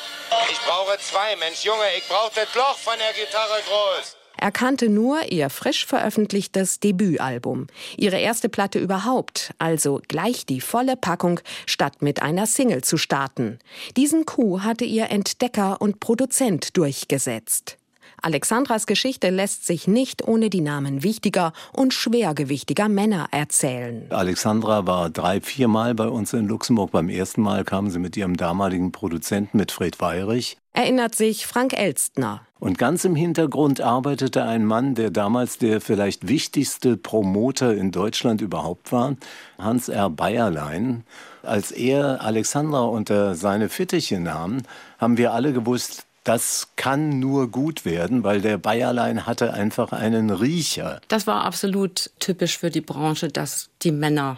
Ich 0.52 0.60
brauche 0.62 0.98
zwei, 0.98 1.36
Mensch, 1.36 1.64
Junge, 1.64 1.86
ich 1.96 2.08
brauche 2.08 2.32
das 2.34 2.54
Loch 2.56 2.78
von 2.78 2.98
der 2.98 3.14
Gitarre 3.14 3.62
groß. 3.68 4.19
Er 4.42 4.52
kannte 4.52 4.88
nur 4.88 5.30
ihr 5.34 5.50
frisch 5.50 5.86
veröffentlichtes 5.86 6.80
Debütalbum, 6.80 7.68
ihre 7.98 8.18
erste 8.18 8.48
Platte 8.48 8.80
überhaupt, 8.80 9.54
also 9.60 10.00
gleich 10.08 10.46
die 10.46 10.62
volle 10.62 10.96
Packung, 10.96 11.42
statt 11.66 12.02
mit 12.02 12.22
einer 12.22 12.46
Single 12.46 12.82
zu 12.82 12.96
starten. 12.96 13.60
Diesen 13.98 14.26
Coup 14.26 14.62
hatte 14.62 14.86
ihr 14.86 15.10
Entdecker 15.10 15.82
und 15.82 16.00
Produzent 16.00 16.78
durchgesetzt. 16.78 17.79
Alexandras 18.22 18.86
Geschichte 18.86 19.30
lässt 19.30 19.66
sich 19.66 19.88
nicht 19.88 20.28
ohne 20.28 20.50
die 20.50 20.62
Namen 20.62 21.04
wichtiger 21.04 21.54
und 21.74 21.94
schwergewichtiger 21.94 22.90
Männer 22.90 23.28
erzählen. 23.32 24.06
Alexandra 24.10 24.86
war 24.86 25.10
drei, 25.10 25.42
viermal 25.42 25.96
bei 25.96 26.08
uns 26.08 26.34
in 26.34 26.48
Luxemburg. 26.48 26.92
Beim 26.92 27.10
ersten 27.10 27.42
Mal 27.42 27.64
kam 27.64 27.90
sie 27.90 28.00
mit 28.00 28.18
ihrem 28.18 28.38
damaligen 28.38 28.92
Produzenten, 28.92 29.58
mit 29.58 29.72
Fred 29.72 30.00
Weyrich. 30.00 30.58
Erinnert 30.74 31.16
sich 31.16 31.48
Frank 31.48 31.74
Elstner. 31.78 32.42
Und 32.60 32.78
ganz 32.78 33.06
im 33.06 33.16
Hintergrund 33.16 33.82
arbeitete 33.82 34.44
ein 34.44 34.66
Mann, 34.66 34.94
der 34.94 35.12
damals 35.12 35.58
der 35.58 35.80
vielleicht 35.82 36.28
wichtigste 36.28 36.98
Promoter 36.98 37.74
in 37.74 37.92
Deutschland 37.92 38.42
überhaupt 38.42 38.92
war, 38.92 39.16
Hans 39.58 39.90
R. 39.90 40.10
Bayerlein. 40.10 41.06
Als 41.42 41.72
er 41.72 42.22
Alexandra 42.22 42.82
unter 42.82 43.36
seine 43.36 43.70
Fittiche 43.70 44.20
nahm, 44.20 44.58
haben 44.98 45.18
wir 45.18 45.34
alle 45.34 45.54
gewusst, 45.54 46.06
das 46.30 46.68
kann 46.76 47.18
nur 47.18 47.50
gut 47.50 47.86
werden, 47.86 48.24
weil 48.24 48.40
der 48.40 48.60
Bayerlein 48.60 49.26
hatte 49.26 49.52
einfach 49.52 49.94
einen 49.94 50.30
Riecher. 50.30 51.02
Das 51.08 51.26
war 51.26 51.44
absolut 51.44 52.12
typisch 52.20 52.60
für 52.60 52.70
die 52.70 52.82
Branche, 52.82 53.30
dass 53.30 53.72
die 53.82 53.92
Männer 53.92 54.38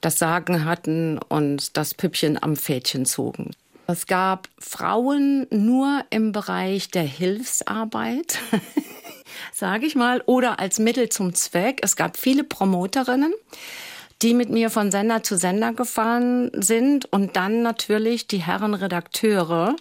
das 0.00 0.20
Sagen 0.20 0.64
hatten 0.64 1.18
und 1.18 1.76
das 1.76 1.94
Püppchen 1.94 2.40
am 2.40 2.54
Fädchen 2.54 3.06
zogen. 3.06 3.50
Es 3.88 4.06
gab 4.06 4.48
Frauen 4.60 5.48
nur 5.50 6.04
im 6.10 6.30
Bereich 6.30 6.92
der 6.92 7.02
Hilfsarbeit, 7.02 8.38
sage 9.52 9.86
ich 9.86 9.96
mal, 9.96 10.22
oder 10.26 10.60
als 10.60 10.78
Mittel 10.78 11.08
zum 11.08 11.34
Zweck. 11.34 11.80
Es 11.82 11.96
gab 11.96 12.18
viele 12.18 12.44
Promoterinnen, 12.44 13.34
die 14.22 14.32
mit 14.32 14.50
mir 14.50 14.70
von 14.70 14.92
Sender 14.92 15.24
zu 15.24 15.36
Sender 15.36 15.72
gefahren 15.72 16.52
sind 16.54 17.12
und 17.12 17.34
dann 17.34 17.62
natürlich 17.62 18.28
die 18.28 18.44
Herren 18.44 18.74
Redakteure 18.74 19.74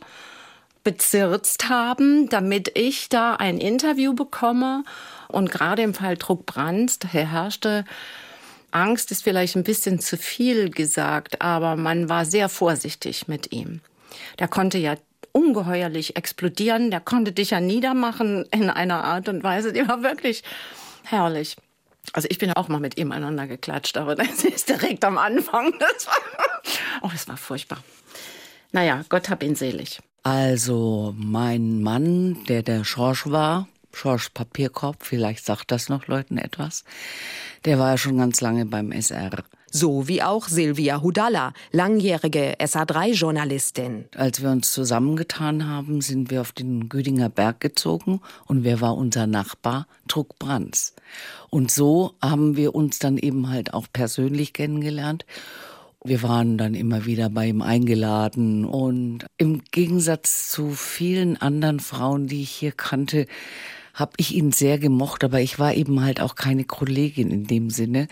bezirzt 0.83 1.69
haben, 1.69 2.29
damit 2.29 2.71
ich 2.75 3.09
da 3.09 3.35
ein 3.35 3.57
Interview 3.57 4.13
bekomme. 4.13 4.83
Und 5.27 5.51
gerade 5.51 5.81
im 5.81 5.93
Fall 5.93 6.17
Druck 6.17 6.45
Brands, 6.45 6.99
daher 6.99 7.31
herrschte 7.31 7.85
Angst, 8.71 9.11
ist 9.11 9.23
vielleicht 9.23 9.55
ein 9.55 9.63
bisschen 9.63 9.99
zu 9.99 10.17
viel 10.17 10.69
gesagt, 10.69 11.41
aber 11.41 11.75
man 11.75 12.09
war 12.09 12.25
sehr 12.25 12.49
vorsichtig 12.49 13.27
mit 13.27 13.51
ihm. 13.51 13.81
Der 14.39 14.47
konnte 14.47 14.77
ja 14.77 14.95
ungeheuerlich 15.31 16.15
explodieren, 16.15 16.91
der 16.91 16.99
konnte 16.99 17.31
dich 17.31 17.51
ja 17.51 17.59
niedermachen 17.59 18.45
in 18.51 18.69
einer 18.69 19.03
Art 19.03 19.29
und 19.29 19.43
Weise, 19.43 19.73
die 19.73 19.87
war 19.87 20.03
wirklich 20.03 20.43
herrlich. 21.03 21.55
Also 22.13 22.27
ich 22.31 22.39
bin 22.39 22.51
auch 22.53 22.67
mal 22.67 22.79
mit 22.79 22.97
ihm 22.97 23.11
einander 23.11 23.47
geklatscht, 23.47 23.97
aber 23.97 24.15
das 24.15 24.43
ist 24.43 24.69
direkt 24.69 25.05
am 25.05 25.17
Anfang. 25.17 25.73
Das 25.79 26.07
war, 26.07 26.15
oh, 27.03 27.09
das 27.11 27.27
war 27.27 27.37
furchtbar. 27.37 27.83
Naja, 28.71 29.03
Gott 29.09 29.29
hab 29.29 29.43
ihn 29.43 29.55
selig. 29.55 29.99
Also 30.23 31.13
mein 31.17 31.81
Mann, 31.81 32.43
der 32.47 32.63
der 32.63 32.83
Schorsch 32.83 33.27
war, 33.27 33.67
Schorsch 33.93 34.29
Papierkorb, 34.29 35.03
vielleicht 35.03 35.45
sagt 35.45 35.71
das 35.71 35.89
noch 35.89 36.07
Leuten 36.07 36.37
etwas, 36.37 36.83
der 37.65 37.79
war 37.79 37.91
ja 37.91 37.97
schon 37.97 38.17
ganz 38.17 38.41
lange 38.41 38.65
beim 38.65 38.91
SR. 38.91 39.43
So 39.71 40.07
wie 40.07 40.23
auch 40.23 40.47
Silvia 40.47 41.01
Hudalla, 41.01 41.53
langjährige 41.71 42.55
SA3-Journalistin. 42.59 44.05
Als 44.15 44.41
wir 44.41 44.49
uns 44.49 44.71
zusammengetan 44.71 45.67
haben, 45.67 46.01
sind 46.01 46.31
wir 46.31 46.41
auf 46.41 46.53
den 46.53 46.89
Güdinger 46.89 47.29
Berg 47.29 47.59
gezogen 47.59 48.19
und 48.47 48.63
wer 48.63 48.81
war 48.81 48.97
unser 48.97 49.27
Nachbar? 49.27 49.85
Druck 50.07 50.39
Brands. 50.39 50.95
Und 51.51 51.69
so 51.69 52.15
haben 52.19 52.55
wir 52.55 52.73
uns 52.73 52.97
dann 52.97 53.19
eben 53.19 53.49
halt 53.49 53.73
auch 53.75 53.85
persönlich 53.93 54.53
kennengelernt. 54.53 55.25
Wir 56.03 56.23
waren 56.23 56.57
dann 56.57 56.75
immer 56.75 57.05
wieder 57.05 57.29
bei 57.29 57.47
ihm 57.47 57.61
eingeladen 57.61 58.63
und 58.63 59.25
im 59.37 59.61
Gegensatz 59.71 60.49
zu 60.49 60.71
vielen 60.71 61.35
anderen 61.35 61.81
Frauen, 61.81 62.27
die 62.27 62.41
ich 62.41 62.51
hier 62.51 62.71
kannte, 62.71 63.25
habe 63.93 64.13
ich 64.15 64.33
ihn 64.33 64.53
sehr 64.53 64.79
gemocht, 64.79 65.25
aber 65.25 65.41
ich 65.41 65.59
war 65.59 65.73
eben 65.73 66.01
halt 66.01 66.21
auch 66.21 66.35
keine 66.35 66.63
Kollegin 66.63 67.31
in 67.31 67.45
dem 67.45 67.69
Sinne. 67.69 68.07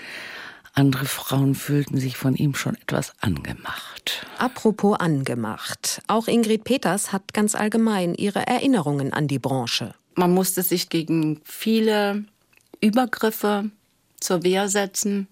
Andere 0.73 1.05
Frauen 1.05 1.55
fühlten 1.55 1.97
sich 1.97 2.17
von 2.17 2.35
ihm 2.35 2.53
schon 2.53 2.75
etwas 2.75 3.13
angemacht. 3.21 4.27
Apropos 4.37 4.99
angemacht. 4.99 6.01
Auch 6.07 6.27
Ingrid 6.27 6.65
Peters 6.65 7.13
hat 7.13 7.33
ganz 7.33 7.55
allgemein 7.55 8.13
ihre 8.13 8.45
Erinnerungen 8.45 9.13
an 9.13 9.27
die 9.27 9.39
Branche. 9.39 9.95
Man 10.15 10.33
musste 10.33 10.61
sich 10.61 10.89
gegen 10.89 11.39
viele 11.43 12.25
Übergriffe 12.81 13.71
zur 14.19 14.43
Wehr 14.43 14.67
setzen. 14.67 15.27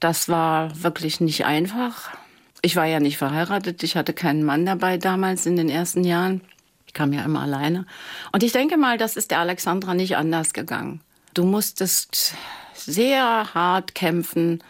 Das 0.00 0.28
war 0.28 0.82
wirklich 0.82 1.20
nicht 1.20 1.46
einfach. 1.46 2.10
Ich 2.62 2.76
war 2.76 2.84
ja 2.84 3.00
nicht 3.00 3.18
verheiratet, 3.18 3.82
ich 3.82 3.96
hatte 3.96 4.12
keinen 4.12 4.44
Mann 4.44 4.66
dabei 4.66 4.98
damals 4.98 5.46
in 5.46 5.56
den 5.56 5.68
ersten 5.68 6.04
Jahren. 6.04 6.40
Ich 6.86 6.92
kam 6.92 7.12
ja 7.12 7.24
immer 7.24 7.42
alleine. 7.42 7.86
Und 8.32 8.42
ich 8.42 8.52
denke 8.52 8.76
mal, 8.76 8.98
das 8.98 9.16
ist 9.16 9.30
der 9.30 9.40
Alexandra 9.40 9.94
nicht 9.94 10.16
anders 10.16 10.52
gegangen. 10.52 11.00
Du 11.34 11.44
musstest 11.44 12.34
sehr 12.74 13.54
hart 13.54 13.94
kämpfen, 13.94 14.62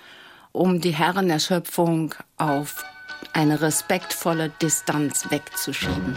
um 0.53 0.81
die 0.81 0.95
Herrenerschöpfung 0.95 2.15
auf 2.37 2.85
eine 3.33 3.61
respektvolle 3.61 4.51
Distanz 4.61 5.31
wegzuschieben. 5.31 6.17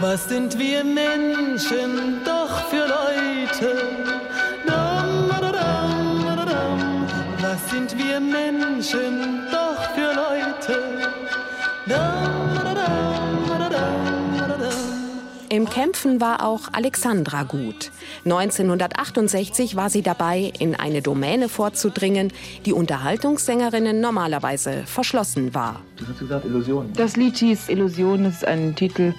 Was 0.00 0.28
sind 0.28 0.58
wir 0.58 0.84
Menschen 0.84 2.20
doch 2.24 2.68
für 2.68 2.86
Leute? 2.86 4.47
Was 7.68 7.74
sind 7.74 7.98
wir 7.98 8.18
Menschen 8.18 9.42
doch 9.50 9.82
für 9.90 10.14
Leute? 10.14 11.12
Im 15.50 15.68
Kämpfen 15.68 16.18
war 16.18 16.46
auch 16.46 16.68
Alexandra 16.72 17.42
gut. 17.42 17.90
1968 18.24 19.76
war 19.76 19.90
sie 19.90 20.00
dabei, 20.00 20.50
in 20.58 20.76
eine 20.76 21.02
Domäne 21.02 21.50
vorzudringen, 21.50 22.32
die 22.64 22.72
Unterhaltungssängerinnen 22.72 24.00
normalerweise 24.00 24.84
verschlossen 24.86 25.52
war. 25.52 25.82
Du 25.96 26.08
hast 26.08 26.20
gesagt 26.20 26.46
Illusion. 26.46 26.90
Das 26.94 27.16
Lied 27.16 27.36
hieß 27.36 27.68
Illusion, 27.68 28.24
das 28.24 28.36
ist 28.36 28.44
ein 28.46 28.76
Titel, 28.76 29.12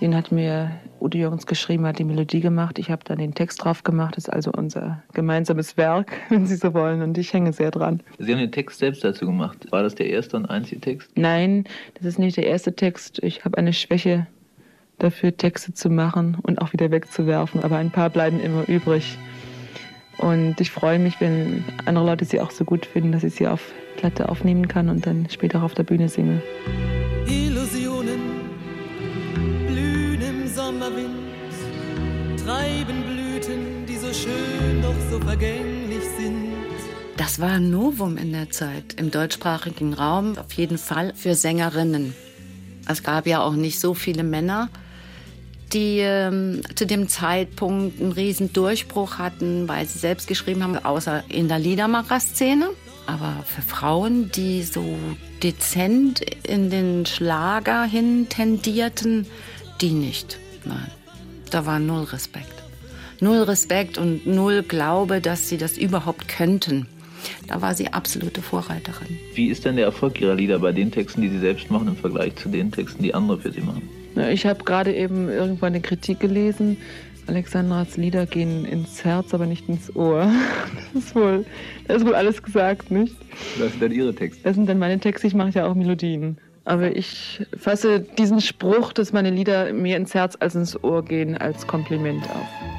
den 0.00 0.16
hat 0.16 0.32
mir 0.32 0.70
Udo 1.02 1.18
Jürgens 1.18 1.46
geschrieben, 1.46 1.86
hat 1.86 1.98
die 1.98 2.04
Melodie 2.04 2.40
gemacht. 2.40 2.78
Ich 2.78 2.90
habe 2.90 3.02
dann 3.04 3.18
den 3.18 3.34
Text 3.34 3.64
drauf 3.64 3.82
gemacht. 3.82 4.16
Das 4.16 4.24
ist 4.24 4.30
also 4.30 4.52
unser 4.52 5.02
gemeinsames 5.12 5.76
Werk, 5.76 6.12
wenn 6.28 6.46
Sie 6.46 6.56
so 6.56 6.72
wollen. 6.74 7.02
Und 7.02 7.18
ich 7.18 7.32
hänge 7.32 7.52
sehr 7.52 7.70
dran. 7.70 8.00
Sie 8.18 8.32
haben 8.32 8.38
den 8.38 8.52
Text 8.52 8.78
selbst 8.78 9.04
dazu 9.04 9.26
gemacht. 9.26 9.66
War 9.70 9.82
das 9.82 9.94
der 9.94 10.08
erste 10.08 10.36
und 10.36 10.46
einzige 10.46 10.80
Text? 10.80 11.10
Nein, 11.16 11.64
das 11.94 12.06
ist 12.06 12.18
nicht 12.18 12.36
der 12.36 12.46
erste 12.46 12.74
Text. 12.74 13.22
Ich 13.22 13.44
habe 13.44 13.58
eine 13.58 13.72
Schwäche 13.72 14.26
dafür, 14.98 15.36
Texte 15.36 15.74
zu 15.74 15.90
machen 15.90 16.38
und 16.42 16.60
auch 16.60 16.72
wieder 16.72 16.90
wegzuwerfen. 16.90 17.62
Aber 17.62 17.76
ein 17.76 17.90
paar 17.90 18.10
bleiben 18.10 18.40
immer 18.40 18.68
übrig. 18.68 19.18
Und 20.18 20.60
ich 20.60 20.70
freue 20.70 20.98
mich, 20.98 21.20
wenn 21.20 21.64
andere 21.84 22.06
Leute 22.06 22.24
sie 22.24 22.40
auch 22.40 22.50
so 22.50 22.64
gut 22.64 22.86
finden, 22.86 23.12
dass 23.12 23.24
ich 23.24 23.34
sie 23.34 23.48
auf 23.48 23.72
Platte 23.96 24.28
aufnehmen 24.28 24.68
kann 24.68 24.88
und 24.88 25.06
dann 25.06 25.28
später 25.30 25.58
auch 25.58 25.64
auf 25.64 25.74
der 25.74 25.84
Bühne 25.84 26.08
singe. 26.08 26.42
Blüten, 32.84 33.86
die 33.86 33.96
so 33.96 34.12
schön, 34.12 34.82
doch 34.82 34.94
so 35.10 35.20
vergänglich 35.20 36.02
sind. 36.18 36.52
Das 37.16 37.38
war 37.40 37.52
ein 37.52 37.70
Novum 37.70 38.16
in 38.16 38.32
der 38.32 38.50
Zeit 38.50 38.94
im 38.96 39.10
deutschsprachigen 39.10 39.94
Raum, 39.94 40.36
auf 40.38 40.52
jeden 40.54 40.78
Fall 40.78 41.12
für 41.14 41.34
Sängerinnen. 41.34 42.14
Es 42.88 43.02
gab 43.02 43.26
ja 43.26 43.42
auch 43.42 43.52
nicht 43.52 43.78
so 43.78 43.94
viele 43.94 44.24
Männer, 44.24 44.70
die 45.72 45.98
ähm, 46.00 46.62
zu 46.74 46.86
dem 46.86 47.08
Zeitpunkt 47.08 48.00
einen 48.00 48.12
riesen 48.12 48.52
Durchbruch 48.52 49.18
hatten, 49.18 49.68
weil 49.68 49.86
sie 49.86 49.98
selbst 49.98 50.26
geschrieben 50.26 50.62
haben, 50.62 50.76
außer 50.76 51.24
in 51.28 51.48
der 51.48 51.58
Liedermacher-Szene. 51.58 52.70
Aber 53.06 53.44
für 53.46 53.62
Frauen, 53.62 54.30
die 54.32 54.62
so 54.62 54.84
dezent 55.42 56.20
in 56.46 56.70
den 56.70 57.06
Schlager 57.06 57.84
hin 57.84 58.28
tendierten, 58.28 59.26
die 59.80 59.90
nicht. 59.90 60.38
Nein, 60.64 60.90
da 61.50 61.66
war 61.66 61.78
null 61.78 62.04
Respekt. 62.04 62.61
Null 63.22 63.42
Respekt 63.42 63.98
und 63.98 64.26
null 64.26 64.64
Glaube, 64.64 65.20
dass 65.20 65.48
sie 65.48 65.56
das 65.56 65.78
überhaupt 65.78 66.26
könnten. 66.26 66.88
Da 67.46 67.62
war 67.62 67.72
sie 67.72 67.86
absolute 67.86 68.42
Vorreiterin. 68.42 69.16
Wie 69.36 69.46
ist 69.46 69.64
denn 69.64 69.76
der 69.76 69.84
Erfolg 69.84 70.20
Ihrer 70.20 70.34
Lieder 70.34 70.58
bei 70.58 70.72
den 70.72 70.90
Texten, 70.90 71.22
die 71.22 71.28
Sie 71.28 71.38
selbst 71.38 71.70
machen, 71.70 71.86
im 71.86 71.94
Vergleich 71.94 72.34
zu 72.34 72.48
den 72.48 72.72
Texten, 72.72 73.00
die 73.00 73.14
andere 73.14 73.38
für 73.38 73.52
Sie 73.52 73.60
machen? 73.60 73.88
Ich 74.32 74.44
habe 74.44 74.64
gerade 74.64 74.92
eben 74.92 75.28
irgendwann 75.28 75.72
eine 75.72 75.80
Kritik 75.80 76.18
gelesen. 76.18 76.76
Alexandras 77.28 77.96
Lieder 77.96 78.26
gehen 78.26 78.64
ins 78.64 79.04
Herz, 79.04 79.32
aber 79.32 79.46
nicht 79.46 79.68
ins 79.68 79.94
Ohr. 79.94 80.28
Das 80.92 81.04
ist 81.04 81.14
wohl, 81.14 81.46
das 81.86 81.98
ist 81.98 82.06
wohl 82.06 82.16
alles 82.16 82.42
gesagt, 82.42 82.90
nicht? 82.90 83.14
Das 83.56 83.70
sind 83.70 83.82
dann 83.82 83.92
Ihre 83.92 84.12
Texte. 84.12 84.42
Das 84.42 84.56
sind 84.56 84.68
dann 84.68 84.80
meine 84.80 84.98
Texte, 84.98 85.28
ich 85.28 85.34
mache 85.34 85.50
ja 85.50 85.68
auch 85.68 85.76
Melodien. 85.76 86.38
Aber 86.64 86.96
ich 86.96 87.40
fasse 87.56 88.00
diesen 88.00 88.40
Spruch, 88.40 88.92
dass 88.92 89.12
meine 89.12 89.30
Lieder 89.30 89.72
mehr 89.72 89.96
ins 89.96 90.12
Herz 90.12 90.36
als 90.40 90.56
ins 90.56 90.82
Ohr 90.82 91.04
gehen, 91.04 91.36
als 91.36 91.68
Kompliment 91.68 92.24
auf. 92.24 92.71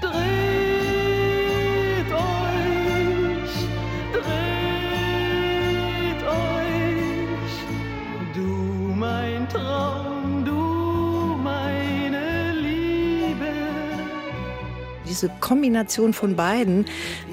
Diese 15.13 15.30
Kombination 15.41 16.12
von 16.12 16.36
beiden, 16.36 16.86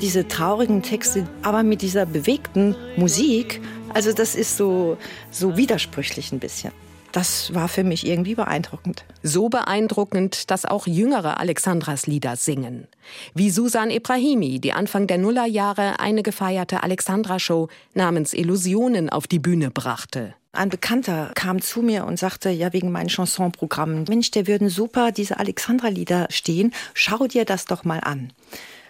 diese 0.03 0.29
traurigen 0.29 0.83
Texte, 0.83 1.27
aber 1.41 1.63
mit 1.63 1.81
dieser 1.81 2.05
bewegten 2.05 2.77
Musik, 2.99 3.63
also 3.95 4.13
das 4.13 4.35
ist 4.35 4.59
so, 4.59 4.99
so 5.31 5.57
widersprüchlich 5.57 6.31
ein 6.31 6.41
bisschen. 6.41 6.73
Das 7.13 7.55
war 7.55 7.69
für 7.69 7.83
mich 7.83 8.07
irgendwie 8.07 8.35
beeindruckend. 8.35 9.07
So 9.23 9.49
beeindruckend, 9.49 10.51
dass 10.51 10.67
auch 10.67 10.87
jüngere 10.87 11.41
Alexandras 11.41 12.07
Lieder 12.07 12.37
singen. 12.37 12.87
Wie 13.33 13.49
Susan 13.49 13.89
Ibrahimi, 13.91 14.61
die 14.61 14.75
Anfang 14.75 15.07
der 15.07 15.17
Nullerjahre 15.17 16.01
eine 16.01 16.23
gefeierte 16.23 16.83
Alexandra-Show 16.83 17.69
namens 17.95 18.35
Illusionen 18.35 19.09
auf 19.09 19.27
die 19.27 19.39
Bühne 19.39 19.71
brachte. 19.71 20.35
Ein 20.53 20.69
Bekannter 20.69 21.31
kam 21.37 21.63
zu 21.63 21.81
mir 21.81 22.05
und 22.07 22.19
sagte, 22.19 22.51
ja, 22.51 22.73
wegen 22.73 22.91
meinen 22.91 23.09
Chansonprogrammen, 23.09 24.07
Mensch, 24.09 24.33
der 24.33 24.49
würden 24.49 24.69
super 24.69 25.13
diese 25.13 25.39
Alexandra-Lieder 25.39 26.27
stehen, 26.31 26.75
schau 26.93 27.29
dir 27.29 27.45
das 27.45 27.67
doch 27.67 27.85
mal 27.85 28.01
an. 28.01 28.33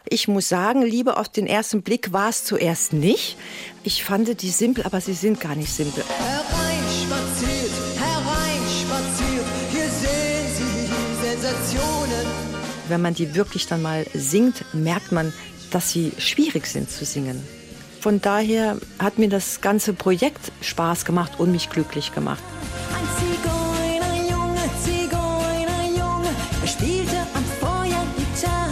Ich 0.09 0.27
muss 0.27 0.49
sagen, 0.49 0.81
Liebe 0.81 1.19
auf 1.19 1.29
den 1.29 1.47
ersten 1.47 1.83
Blick 1.83 2.15
war 2.15 2.31
es 2.31 2.45
zuerst 2.45 2.95
nicht. 2.95 3.37
Ich 3.83 4.03
fand 4.03 4.41
die 4.41 4.49
simpel, 4.49 4.85
aber 4.85 5.03
sie 5.03 5.13
sind 5.13 5.39
gar 5.39 5.55
nicht 5.55 5.71
simpel. 5.71 6.03
Hereinspaziert, 6.09 7.71
hereinspaziert, 7.99 9.45
hier 9.71 9.91
sehen 9.91 10.47
Sie 10.57 11.29
Sensationen. 11.29 12.27
Wenn 12.89 13.03
man 13.03 13.13
die 13.13 13.35
wirklich 13.35 13.67
dann 13.67 13.83
mal 13.83 14.07
singt, 14.15 14.65
merkt 14.73 15.13
man, 15.13 15.31
dass 15.71 15.91
sie 15.91 16.13
schwierig 16.17 16.67
sind 16.67 16.91
zu 16.91 17.05
singen. 17.05 17.60
Von 18.01 18.23
daher 18.23 18.79
hat 18.99 19.19
mir 19.19 19.29
das 19.29 19.61
ganze 19.61 19.93
Projekt 19.93 20.53
Spaß 20.63 21.05
gemacht 21.05 21.33
und 21.39 21.53
mich 21.53 21.69
glücklich 21.69 22.15
gemacht. 22.15 22.43
Ein 22.95 23.07
Zigeunerjunge, 23.19 24.61
Zigeunerjunge, 24.83 26.29
er 26.63 26.67
spielte 26.67 27.19
am 27.35 27.45
Feuer 27.61 28.03
Gitarre. 28.17 28.71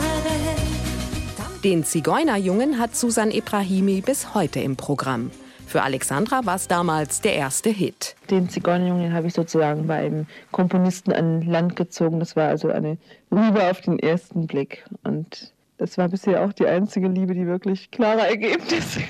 Den 1.63 1.85
Zigeunerjungen 1.85 2.79
hat 2.79 2.97
Susan 2.97 3.31
Ibrahimi 3.31 4.01
bis 4.01 4.33
heute 4.33 4.61
im 4.61 4.77
Programm. 4.77 5.31
Für 5.67 5.83
Alexandra 5.83 6.47
war 6.47 6.57
es 6.57 6.67
damals 6.67 7.21
der 7.21 7.35
erste 7.35 7.69
Hit. 7.69 8.17
Den 8.31 8.49
Zigeunerjungen 8.49 9.13
habe 9.13 9.27
ich 9.27 9.35
sozusagen 9.35 9.87
bei 9.87 9.97
einem 9.97 10.27
Komponisten 10.53 11.13
an 11.13 11.43
Land 11.43 11.77
gezogen. 11.77 12.19
Das 12.19 12.35
war 12.35 12.49
also 12.49 12.69
eine 12.71 12.97
Liebe 13.31 13.71
auf 13.71 13.83
den 13.83 13.99
ersten 13.99 14.47
Blick. 14.47 14.87
Und 15.05 15.53
das 15.79 15.97
war 15.97 16.09
bisher 16.09 16.45
auch 16.45 16.53
die 16.53 16.67
einzige 16.67 17.09
Liebe, 17.09 17.35
die 17.35 17.47
wirklich 17.47 17.91
klare 17.91 18.27
Ergebnisse 18.27 19.01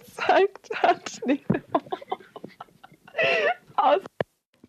gezeigt 0.00 0.70
hat. 0.76 1.20
Nee. 1.26 1.40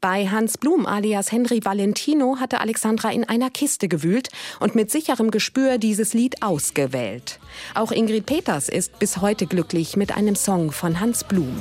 Bei 0.01 0.27
Hans 0.27 0.57
Blum 0.57 0.85
alias 0.85 1.31
Henry 1.31 1.63
Valentino 1.63 2.37
hatte 2.39 2.59
Alexandra 2.59 3.11
in 3.11 3.23
einer 3.23 3.49
Kiste 3.49 3.87
gewühlt 3.87 4.29
und 4.59 4.75
mit 4.75 4.91
sicherem 4.91 5.31
Gespür 5.31 5.77
dieses 5.77 6.13
Lied 6.13 6.43
ausgewählt. 6.43 7.39
Auch 7.73 7.91
Ingrid 7.91 8.25
Peters 8.25 8.67
ist 8.67 8.99
bis 8.99 9.21
heute 9.21 9.45
glücklich 9.47 9.95
mit 9.95 10.17
einem 10.17 10.35
Song 10.35 10.71
von 10.71 10.99
Hans 10.99 11.23
Blum. 11.23 11.55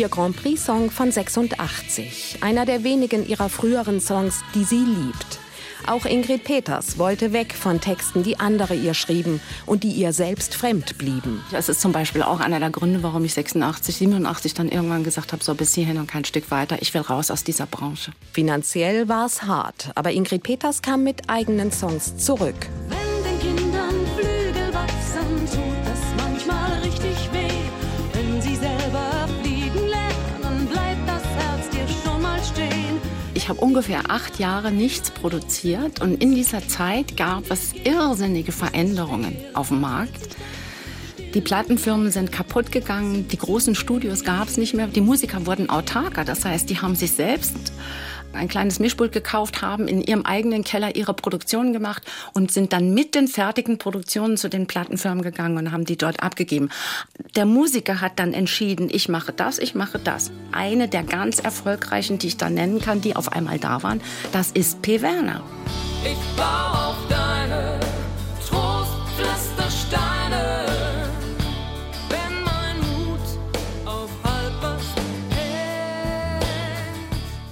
Ihr 0.00 0.08
Grand 0.08 0.34
Prix-Song 0.34 0.90
von 0.90 1.12
86, 1.12 2.38
einer 2.40 2.64
der 2.64 2.84
wenigen 2.84 3.28
ihrer 3.28 3.50
früheren 3.50 4.00
Songs, 4.00 4.40
die 4.54 4.64
sie 4.64 4.78
liebt. 4.82 5.38
Auch 5.86 6.06
Ingrid 6.06 6.44
Peters 6.44 6.96
wollte 6.96 7.34
weg 7.34 7.52
von 7.52 7.82
Texten, 7.82 8.22
die 8.22 8.40
andere 8.40 8.74
ihr 8.74 8.94
schrieben 8.94 9.42
und 9.66 9.84
die 9.84 9.90
ihr 9.90 10.14
selbst 10.14 10.54
fremd 10.54 10.96
blieben. 10.96 11.44
Das 11.50 11.68
ist 11.68 11.82
zum 11.82 11.92
Beispiel 11.92 12.22
auch 12.22 12.40
einer 12.40 12.60
der 12.60 12.70
Gründe, 12.70 13.02
warum 13.02 13.26
ich 13.26 13.34
86, 13.34 13.94
87 13.94 14.54
dann 14.54 14.70
irgendwann 14.70 15.04
gesagt 15.04 15.34
habe, 15.34 15.44
so 15.44 15.54
bis 15.54 15.74
hierhin 15.74 15.98
und 15.98 16.06
kein 16.06 16.24
Stück 16.24 16.50
weiter, 16.50 16.78
ich 16.80 16.94
will 16.94 17.02
raus 17.02 17.30
aus 17.30 17.44
dieser 17.44 17.66
Branche. 17.66 18.12
Finanziell 18.32 19.06
war 19.06 19.26
es 19.26 19.42
hart, 19.42 19.90
aber 19.96 20.12
Ingrid 20.12 20.42
Peters 20.42 20.80
kam 20.80 21.04
mit 21.04 21.28
eigenen 21.28 21.72
Songs 21.72 22.16
zurück. 22.16 22.56
Habe 33.50 33.60
ungefähr 33.60 34.10
acht 34.10 34.38
Jahre 34.38 34.70
nichts 34.70 35.10
produziert 35.10 36.00
und 36.00 36.22
in 36.22 36.36
dieser 36.36 36.66
Zeit 36.68 37.16
gab 37.16 37.50
es 37.50 37.72
irrsinnige 37.72 38.52
Veränderungen 38.52 39.36
auf 39.54 39.68
dem 39.68 39.80
Markt. 39.80 40.36
Die 41.34 41.40
Plattenfirmen 41.40 42.12
sind 42.12 42.30
kaputt 42.30 42.70
gegangen, 42.70 43.26
die 43.26 43.36
großen 43.36 43.74
Studios 43.74 44.22
gab 44.22 44.46
es 44.46 44.56
nicht 44.56 44.72
mehr, 44.74 44.86
die 44.86 45.00
Musiker 45.00 45.46
wurden 45.46 45.68
autarker, 45.68 46.24
das 46.24 46.44
heißt, 46.44 46.70
die 46.70 46.78
haben 46.78 46.94
sich 46.94 47.10
selbst 47.10 47.72
ein 48.32 48.48
kleines 48.48 48.78
Mischpult 48.78 49.12
gekauft 49.12 49.62
haben, 49.62 49.88
in 49.88 50.02
ihrem 50.02 50.24
eigenen 50.24 50.64
Keller 50.64 50.96
ihre 50.96 51.14
Produktionen 51.14 51.72
gemacht 51.72 52.02
und 52.32 52.52
sind 52.52 52.72
dann 52.72 52.94
mit 52.94 53.14
den 53.14 53.28
fertigen 53.28 53.78
Produktionen 53.78 54.36
zu 54.36 54.48
den 54.48 54.66
Plattenfirmen 54.66 55.22
gegangen 55.22 55.56
und 55.56 55.72
haben 55.72 55.84
die 55.84 55.96
dort 55.96 56.22
abgegeben. 56.22 56.70
Der 57.36 57.46
Musiker 57.46 58.00
hat 58.00 58.18
dann 58.18 58.32
entschieden, 58.32 58.88
ich 58.90 59.08
mache 59.08 59.32
das, 59.32 59.58
ich 59.58 59.74
mache 59.74 59.98
das. 59.98 60.30
Eine 60.52 60.88
der 60.88 61.02
ganz 61.02 61.38
erfolgreichen, 61.40 62.18
die 62.18 62.28
ich 62.28 62.36
da 62.36 62.50
nennen 62.50 62.80
kann, 62.80 63.00
die 63.00 63.16
auf 63.16 63.32
einmal 63.32 63.58
da 63.58 63.82
waren, 63.82 64.00
das 64.32 64.50
ist 64.50 64.82
P. 64.82 65.02
Werner. 65.02 65.42
Ich 66.04 66.36
baue 66.36 66.88
auf 66.88 66.96
deine 67.08 67.39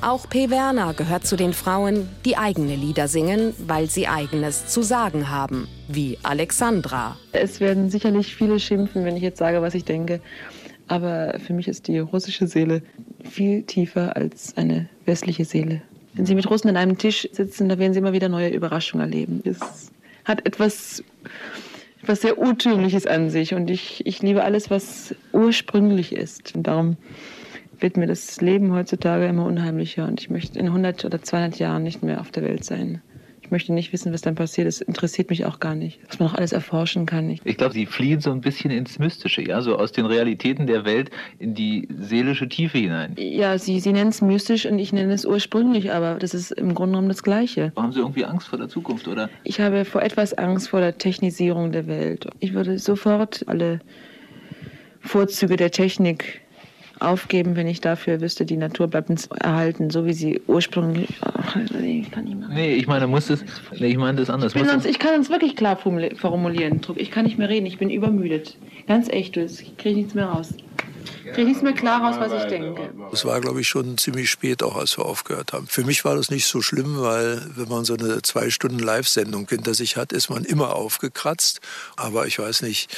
Auch 0.08 0.26
P. 0.26 0.48
Werner 0.48 0.94
gehört 0.94 1.26
zu 1.26 1.36
den 1.36 1.52
Frauen, 1.52 2.08
die 2.24 2.38
eigene 2.38 2.76
Lieder 2.76 3.08
singen, 3.08 3.52
weil 3.66 3.90
sie 3.90 4.08
eigenes 4.08 4.66
zu 4.66 4.80
sagen 4.80 5.28
haben, 5.28 5.68
wie 5.86 6.16
Alexandra. 6.22 7.18
Es 7.32 7.60
werden 7.60 7.90
sicherlich 7.90 8.34
viele 8.34 8.58
schimpfen, 8.58 9.04
wenn 9.04 9.18
ich 9.18 9.22
jetzt 9.22 9.36
sage, 9.36 9.60
was 9.60 9.74
ich 9.74 9.84
denke. 9.84 10.22
Aber 10.86 11.38
für 11.46 11.52
mich 11.52 11.68
ist 11.68 11.88
die 11.88 11.98
russische 11.98 12.46
Seele 12.46 12.80
viel 13.22 13.64
tiefer 13.64 14.16
als 14.16 14.56
eine 14.56 14.88
westliche 15.04 15.44
Seele. 15.44 15.82
Wenn 16.14 16.24
Sie 16.24 16.34
mit 16.34 16.48
Russen 16.48 16.70
an 16.70 16.78
einem 16.78 16.96
Tisch 16.96 17.28
sitzen, 17.30 17.68
da 17.68 17.78
werden 17.78 17.92
Sie 17.92 17.98
immer 17.98 18.14
wieder 18.14 18.30
neue 18.30 18.48
Überraschungen 18.48 19.04
erleben. 19.04 19.42
Es 19.44 19.90
hat 20.24 20.46
etwas, 20.46 21.04
etwas 22.02 22.22
sehr 22.22 22.38
Urtümliches 22.38 23.06
an 23.06 23.28
sich. 23.28 23.52
Und 23.52 23.68
ich, 23.68 24.06
ich 24.06 24.22
liebe 24.22 24.42
alles, 24.42 24.70
was 24.70 25.14
ursprünglich 25.34 26.14
ist. 26.14 26.54
Und 26.54 26.62
darum 26.66 26.96
wird 27.80 27.96
mir 27.96 28.06
das 28.06 28.40
Leben 28.40 28.72
heutzutage 28.72 29.26
immer 29.26 29.44
unheimlicher. 29.44 30.06
Und 30.06 30.20
ich 30.20 30.30
möchte 30.30 30.58
in 30.58 30.66
100 30.66 31.04
oder 31.04 31.22
200 31.22 31.58
Jahren 31.58 31.82
nicht 31.82 32.02
mehr 32.02 32.20
auf 32.20 32.30
der 32.30 32.42
Welt 32.42 32.64
sein. 32.64 33.02
Ich 33.48 33.50
möchte 33.50 33.72
nicht 33.72 33.94
wissen, 33.94 34.12
was 34.12 34.20
dann 34.20 34.34
passiert. 34.34 34.66
Das 34.66 34.82
interessiert 34.82 35.30
mich 35.30 35.46
auch 35.46 35.58
gar 35.58 35.74
nicht. 35.74 36.00
Was 36.06 36.18
man 36.18 36.28
noch 36.28 36.34
alles 36.34 36.52
erforschen 36.52 37.06
kann. 37.06 37.30
Ich 37.30 37.40
Ich 37.44 37.56
glaube, 37.56 37.72
sie 37.72 37.86
fliehen 37.86 38.20
so 38.20 38.30
ein 38.30 38.42
bisschen 38.42 38.70
ins 38.70 38.98
Mystische, 38.98 39.40
ja, 39.40 39.62
so 39.62 39.76
aus 39.78 39.90
den 39.90 40.04
Realitäten 40.04 40.66
der 40.66 40.84
Welt 40.84 41.10
in 41.38 41.54
die 41.54 41.88
seelische 41.98 42.46
Tiefe 42.50 42.76
hinein. 42.76 43.16
Ja, 43.16 43.56
Sie, 43.56 43.80
Sie 43.80 43.92
nennen 43.92 44.10
es 44.10 44.20
mystisch 44.20 44.66
und 44.66 44.78
ich 44.78 44.92
nenne 44.92 45.14
es 45.14 45.24
ursprünglich, 45.24 45.92
aber 45.92 46.16
das 46.16 46.34
ist 46.34 46.50
im 46.50 46.74
Grunde 46.74 46.92
genommen 46.92 47.08
das 47.08 47.22
Gleiche. 47.22 47.72
Haben 47.74 47.92
Sie 47.92 48.00
irgendwie 48.00 48.26
Angst 48.26 48.48
vor 48.48 48.58
der 48.58 48.68
Zukunft, 48.68 49.08
oder? 49.08 49.30
Ich 49.44 49.62
habe 49.62 49.86
vor 49.86 50.02
etwas 50.02 50.34
Angst 50.34 50.68
vor 50.68 50.80
der 50.80 50.98
Technisierung 50.98 51.72
der 51.72 51.86
Welt. 51.86 52.26
Ich 52.40 52.52
würde 52.52 52.78
sofort 52.78 53.44
alle 53.46 53.80
Vorzüge 55.00 55.56
der 55.56 55.70
Technik 55.70 56.42
aufgeben, 57.00 57.56
wenn 57.56 57.66
ich 57.66 57.80
dafür 57.80 58.20
wüsste, 58.20 58.44
die 58.46 58.56
Natur 58.56 58.88
bleibt 58.88 59.10
uns 59.10 59.26
erhalten, 59.26 59.90
so 59.90 60.04
wie 60.06 60.12
sie 60.12 60.40
ursprünglich. 60.46 61.08
Ach, 61.20 61.56
ich 61.56 62.10
kann 62.10 62.24
nicht 62.24 62.38
mehr. 62.38 62.48
Nee, 62.48 62.74
ich 62.74 62.86
meine, 62.86 63.06
muss 63.06 63.30
es. 63.30 63.44
Nee, 63.78 63.88
ich 63.88 63.96
meine 63.96 64.18
das 64.18 64.30
anders. 64.30 64.54
Ich, 64.54 64.62
sonst, 64.64 64.84
es- 64.84 64.90
ich 64.90 64.98
kann 64.98 65.14
uns 65.14 65.30
wirklich 65.30 65.56
klar 65.56 65.78
formuli- 65.78 66.16
formulieren. 66.16 66.80
Druck. 66.80 66.96
Ich 66.98 67.10
kann 67.10 67.24
nicht 67.24 67.38
mehr 67.38 67.48
reden, 67.48 67.66
ich 67.66 67.78
bin 67.78 67.90
übermüdet. 67.90 68.56
Ganz 68.86 69.08
echt, 69.08 69.36
du, 69.36 69.44
ich 69.44 69.76
kriege 69.76 69.96
nichts 69.96 70.14
mehr 70.14 70.26
raus. 70.26 70.48
Ich 71.24 71.34
kriege 71.34 71.46
nichts 71.48 71.62
mehr 71.62 71.72
klar 71.74 72.02
raus, 72.02 72.16
was 72.18 72.42
ich 72.42 72.48
denke. 72.48 72.90
Es 73.12 73.24
war, 73.24 73.40
glaube 73.40 73.60
ich, 73.60 73.68
schon 73.68 73.98
ziemlich 73.98 74.30
spät 74.30 74.62
auch, 74.62 74.76
als 74.76 74.96
wir 74.98 75.04
aufgehört 75.04 75.52
haben. 75.52 75.66
Für 75.66 75.84
mich 75.84 76.04
war 76.04 76.16
das 76.16 76.30
nicht 76.30 76.46
so 76.46 76.62
schlimm, 76.62 77.00
weil 77.00 77.42
wenn 77.54 77.68
man 77.68 77.84
so 77.84 77.94
eine 77.94 78.22
zwei 78.22 78.48
Stunden 78.50 78.78
Live-Sendung 78.78 79.46
hinter 79.48 79.74
sich 79.74 79.96
hat, 79.96 80.12
ist 80.12 80.30
man 80.30 80.44
immer 80.44 80.74
aufgekratzt. 80.74 81.60
Aber 81.96 82.26
ich 82.26 82.38
weiß 82.38 82.62
nicht, 82.62 82.90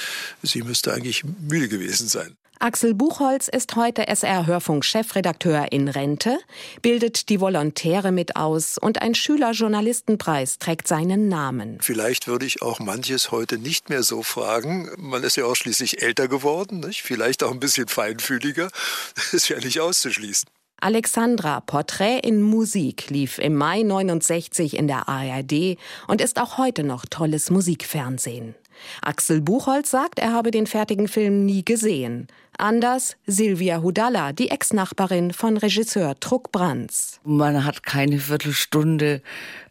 sie 0.43 0.63
müsste 0.63 0.93
eigentlich 0.93 1.25
müde 1.41 1.69
gewesen 1.69 2.07
sein. 2.09 2.37
Axel 2.63 2.93
Buchholz 2.93 3.49
ist 3.49 3.75
heute 3.75 4.07
SR-Hörfunk-Chefredakteur 4.07 5.73
in 5.73 5.89
Rente, 5.89 6.39
bildet 6.83 7.31
die 7.31 7.41
Volontäre 7.41 8.13
mit 8.13 8.37
aus 8.37 8.77
und 8.77 9.01
ein 9.01 9.15
Schülerjournalistenpreis 9.15 10.59
trägt 10.59 10.87
seinen 10.87 11.29
Namen. 11.29 11.79
Vielleicht 11.81 12.27
würde 12.27 12.45
ich 12.45 12.61
auch 12.61 12.79
manches 12.79 13.31
heute 13.31 13.57
nicht 13.57 13.89
mehr 13.89 14.03
so 14.03 14.23
fragen. 14.23 14.91
Man 14.99 15.25
ist 15.25 15.39
ja 15.39 15.47
auch 15.47 15.57
schließlich 15.57 16.03
älter 16.03 16.29
geworden, 16.29 16.81
nicht? 16.81 17.01
vielleicht 17.01 17.43
auch 17.43 17.51
ein 17.51 17.61
bisschen 17.61 17.89
feinfühliger. 17.89 18.69
Das 19.15 19.33
ist 19.33 19.49
ja 19.49 19.59
nicht 19.59 19.81
auszuschließen. 19.81 20.47
Alexandra 20.83 21.61
Porträt 21.61 22.19
in 22.19 22.43
Musik 22.43 23.09
lief 23.09 23.39
im 23.39 23.55
Mai 23.57 23.83
69 23.83 24.77
in 24.77 24.87
der 24.87 25.09
ARD 25.09 25.79
und 26.09 26.21
ist 26.21 26.39
auch 26.39 26.59
heute 26.59 26.85
noch 26.85 27.07
tolles 27.07 27.49
Musikfernsehen. 27.49 28.55
Axel 29.03 29.41
Buchholz 29.41 29.91
sagt, 29.91 30.19
er 30.19 30.33
habe 30.33 30.51
den 30.51 30.67
fertigen 30.67 31.09
Film 31.09 31.45
nie 31.45 31.65
gesehen. 31.65 32.29
Anders 32.61 33.17
Silvia 33.27 33.83
Hudalla, 33.83 34.33
die 34.33 34.51
Ex-Nachbarin 34.51 35.33
von 35.33 35.57
Regisseur 35.57 36.15
Truck 36.21 36.53
Brands. 36.53 37.19
Man 37.25 37.65
hat 37.65 37.83
keine 37.83 38.19
Viertelstunde 38.19 39.23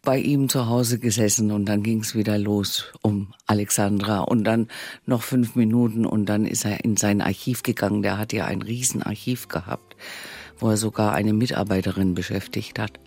bei 0.01 0.17
ihm 0.17 0.49
zu 0.49 0.67
Hause 0.67 0.97
gesessen 0.97 1.51
und 1.51 1.65
dann 1.65 1.83
ging 1.83 1.99
es 1.99 2.15
wieder 2.15 2.37
los 2.37 2.91
um 3.01 3.33
Alexandra 3.45 4.21
und 4.21 4.43
dann 4.43 4.67
noch 5.05 5.21
fünf 5.21 5.55
Minuten 5.55 6.05
und 6.05 6.25
dann 6.25 6.45
ist 6.45 6.65
er 6.65 6.83
in 6.83 6.97
sein 6.97 7.21
Archiv 7.21 7.63
gegangen. 7.63 8.01
Der 8.01 8.17
hat 8.17 8.33
ja 8.33 8.45
ein 8.45 8.61
Riesenarchiv 8.61 9.47
gehabt, 9.47 9.95
wo 10.57 10.69
er 10.69 10.77
sogar 10.77 11.13
eine 11.13 11.33
Mitarbeiterin 11.33 12.15
beschäftigt 12.15 12.79
hat. 12.79 12.99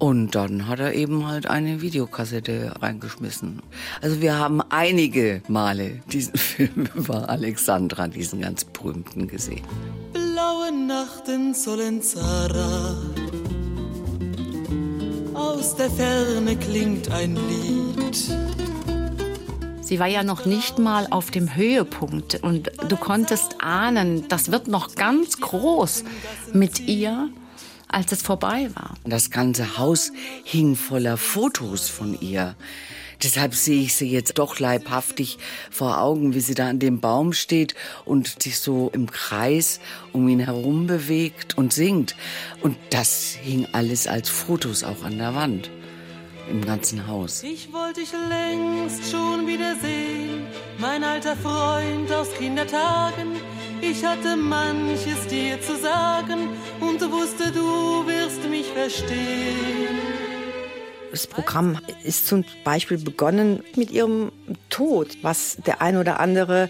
Und 0.00 0.34
dann 0.34 0.66
hat 0.66 0.80
er 0.80 0.94
eben 0.94 1.26
halt 1.28 1.46
eine 1.46 1.82
Videokassette 1.82 2.72
reingeschmissen. 2.80 3.60
Also 4.00 4.22
wir 4.22 4.38
haben 4.38 4.62
einige 4.70 5.42
Male 5.46 6.00
diesen 6.10 6.34
Film 6.36 6.88
über 6.94 7.28
Alexandra, 7.28 8.08
diesen 8.08 8.40
ganz 8.40 8.64
berühmten, 8.64 9.28
gesehen. 9.28 9.60
Blaue 10.14 10.72
Nacht 10.72 11.28
in 11.28 11.52
Solenzara. 11.52 12.96
Aus 15.34 15.76
der 15.76 15.90
Ferne 15.90 16.56
klingt 16.56 17.10
ein 17.10 17.36
Lied. 17.36 18.32
Sie 19.82 19.98
war 19.98 20.06
ja 20.06 20.22
noch 20.22 20.46
nicht 20.46 20.78
mal 20.78 21.08
auf 21.10 21.30
dem 21.30 21.54
Höhepunkt 21.54 22.42
und 22.42 22.70
du 22.88 22.96
konntest 22.96 23.56
ahnen, 23.60 24.28
das 24.28 24.50
wird 24.50 24.66
noch 24.66 24.94
ganz 24.94 25.40
groß 25.40 26.04
mit 26.54 26.88
ihr, 26.88 27.28
als 27.92 28.12
es 28.12 28.22
vorbei 28.22 28.70
war. 28.74 28.94
Das 29.04 29.30
ganze 29.30 29.78
Haus 29.78 30.12
hing 30.44 30.76
voller 30.76 31.16
Fotos 31.16 31.88
von 31.88 32.18
ihr. 32.20 32.56
Deshalb 33.22 33.54
sehe 33.54 33.82
ich 33.82 33.94
sie 33.94 34.08
jetzt 34.08 34.38
doch 34.38 34.58
leibhaftig 34.58 35.38
vor 35.70 36.00
Augen, 36.00 36.34
wie 36.34 36.40
sie 36.40 36.54
da 36.54 36.68
an 36.68 36.78
dem 36.78 37.00
Baum 37.00 37.34
steht 37.34 37.74
und 38.06 38.42
sich 38.42 38.58
so 38.58 38.90
im 38.94 39.10
Kreis 39.10 39.80
um 40.12 40.26
ihn 40.28 40.40
herum 40.40 40.86
bewegt 40.86 41.58
und 41.58 41.72
singt. 41.72 42.16
Und 42.62 42.78
das 42.88 43.36
hing 43.42 43.66
alles 43.72 44.06
als 44.06 44.30
Fotos 44.30 44.84
auch 44.84 45.04
an 45.04 45.18
der 45.18 45.34
Wand. 45.34 45.70
Im 46.50 46.64
ganzen 46.64 47.06
Haus. 47.06 47.42
Ich 47.44 47.72
wollte 47.72 48.00
dich 48.00 48.10
längst 48.28 49.08
schon 49.10 49.46
wiedersehen, 49.46 50.46
mein 50.78 51.04
alter 51.04 51.36
Freund 51.36 52.10
aus 52.10 52.32
Kindertagen. 52.36 53.36
Ich 53.82 54.04
hatte 54.04 54.36
manches 54.36 55.26
dir 55.28 55.60
zu 55.60 55.76
sagen 55.76 56.48
und 56.80 57.00
wusste, 57.12 57.52
du 57.52 57.69
verstehen. 58.80 60.29
Das 61.10 61.26
Programm 61.26 61.78
ist 62.04 62.28
zum 62.28 62.44
Beispiel 62.62 62.98
begonnen 62.98 63.64
mit 63.74 63.90
ihrem 63.90 64.30
Tod, 64.68 65.16
was 65.22 65.56
der 65.66 65.82
ein 65.82 65.96
oder 65.96 66.20
andere 66.20 66.68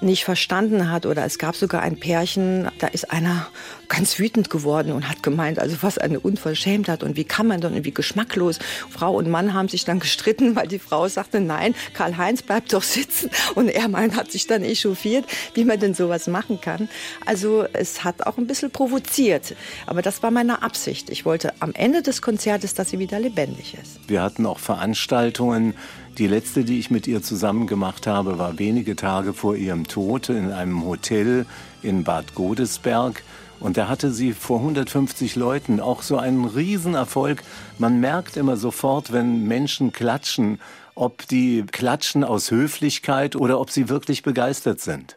nicht 0.00 0.24
verstanden 0.24 0.90
hat. 0.90 1.04
Oder 1.04 1.24
es 1.24 1.38
gab 1.38 1.56
sogar 1.56 1.82
ein 1.82 1.98
Pärchen, 1.98 2.70
da 2.78 2.86
ist 2.86 3.10
einer 3.10 3.48
ganz 3.88 4.18
wütend 4.18 4.48
geworden 4.48 4.92
und 4.92 5.08
hat 5.10 5.22
gemeint, 5.22 5.58
also 5.58 5.76
was 5.82 5.98
eine 5.98 6.18
Unverschämtheit 6.20 7.02
und 7.02 7.16
wie 7.16 7.24
kann 7.24 7.46
man 7.46 7.60
denn, 7.60 7.84
wie 7.84 7.92
geschmacklos. 7.92 8.58
Frau 8.90 9.14
und 9.14 9.28
Mann 9.28 9.52
haben 9.52 9.68
sich 9.68 9.84
dann 9.84 10.00
gestritten, 10.00 10.56
weil 10.56 10.68
die 10.68 10.78
Frau 10.78 11.06
sagte, 11.08 11.40
nein, 11.40 11.74
Karl-Heinz 11.92 12.42
bleibt 12.42 12.72
doch 12.72 12.82
sitzen. 12.82 13.30
Und 13.54 13.68
er 13.68 13.88
meint, 13.88 14.16
hat 14.16 14.32
sich 14.32 14.46
dann 14.46 14.62
echauffiert, 14.62 15.26
wie 15.52 15.64
man 15.64 15.78
denn 15.78 15.92
sowas 15.92 16.26
machen 16.26 16.60
kann. 16.60 16.88
Also 17.26 17.66
es 17.74 18.04
hat 18.04 18.26
auch 18.26 18.38
ein 18.38 18.46
bisschen 18.46 18.70
provoziert. 18.70 19.54
Aber 19.86 20.00
das 20.00 20.22
war 20.22 20.30
meine 20.30 20.62
Absicht. 20.62 21.10
Ich 21.10 21.26
wollte 21.26 21.52
am 21.60 21.74
Ende 21.74 22.00
des 22.00 22.22
Konzertes, 22.22 22.72
dass 22.72 22.88
sie 22.88 22.98
wieder 22.98 23.20
lebendig 23.20 23.74
ist. 23.82 24.08
Wir 24.08 24.22
hatten 24.22 24.46
auch 24.46 24.58
Veranstaltungen. 24.58 25.74
Die 26.18 26.26
letzte, 26.26 26.64
die 26.64 26.78
ich 26.78 26.90
mit 26.90 27.06
ihr 27.06 27.22
zusammen 27.22 27.66
gemacht 27.66 28.06
habe, 28.06 28.38
war 28.38 28.58
wenige 28.58 28.96
Tage 28.96 29.32
vor 29.32 29.56
ihrem 29.56 29.86
Tod 29.86 30.28
in 30.28 30.52
einem 30.52 30.84
Hotel 30.84 31.46
in 31.82 32.04
Bad 32.04 32.34
Godesberg. 32.34 33.22
Und 33.60 33.76
da 33.76 33.88
hatte 33.88 34.10
sie 34.10 34.32
vor 34.32 34.58
150 34.58 35.36
Leuten 35.36 35.80
auch 35.80 36.02
so 36.02 36.18
einen 36.18 36.44
Riesenerfolg. 36.44 37.42
Man 37.78 38.00
merkt 38.00 38.36
immer 38.36 38.56
sofort, 38.56 39.12
wenn 39.12 39.46
Menschen 39.46 39.92
klatschen, 39.92 40.60
ob 40.94 41.26
die 41.28 41.64
klatschen 41.70 42.24
aus 42.24 42.50
Höflichkeit 42.50 43.36
oder 43.36 43.60
ob 43.60 43.70
sie 43.70 43.88
wirklich 43.88 44.22
begeistert 44.22 44.80
sind. 44.80 45.16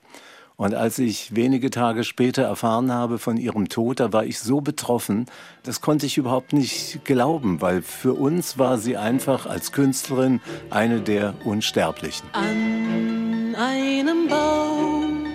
Und 0.58 0.74
als 0.74 1.00
ich 1.00 1.36
wenige 1.36 1.70
Tage 1.70 2.04
später 2.04 2.44
erfahren 2.44 2.92
habe 2.92 3.20
von 3.20 3.36
ihrem 3.36 3.68
Tod, 3.68 4.00
da 4.00 4.14
war 4.14 4.26
ich 4.26 4.40
so 4.40 4.62
betroffen, 4.62 5.26
das 5.64 5.82
konnte 5.82 6.06
ich 6.06 6.18
überhaupt 6.18 6.54
nicht 6.54 7.04
glauben, 7.04 7.62
weil 7.62 7.82
für 7.82 8.14
uns 8.14 8.58
war 8.58 8.78
sie 8.78 8.96
einfach 8.96 9.46
als 9.48 9.74
Künstlerin 9.74 10.40
eine 10.70 11.02
der 11.02 11.34
Unsterblichen. 11.44 12.30
An 12.32 13.56
einem 13.56 14.28
Baum 14.30 15.26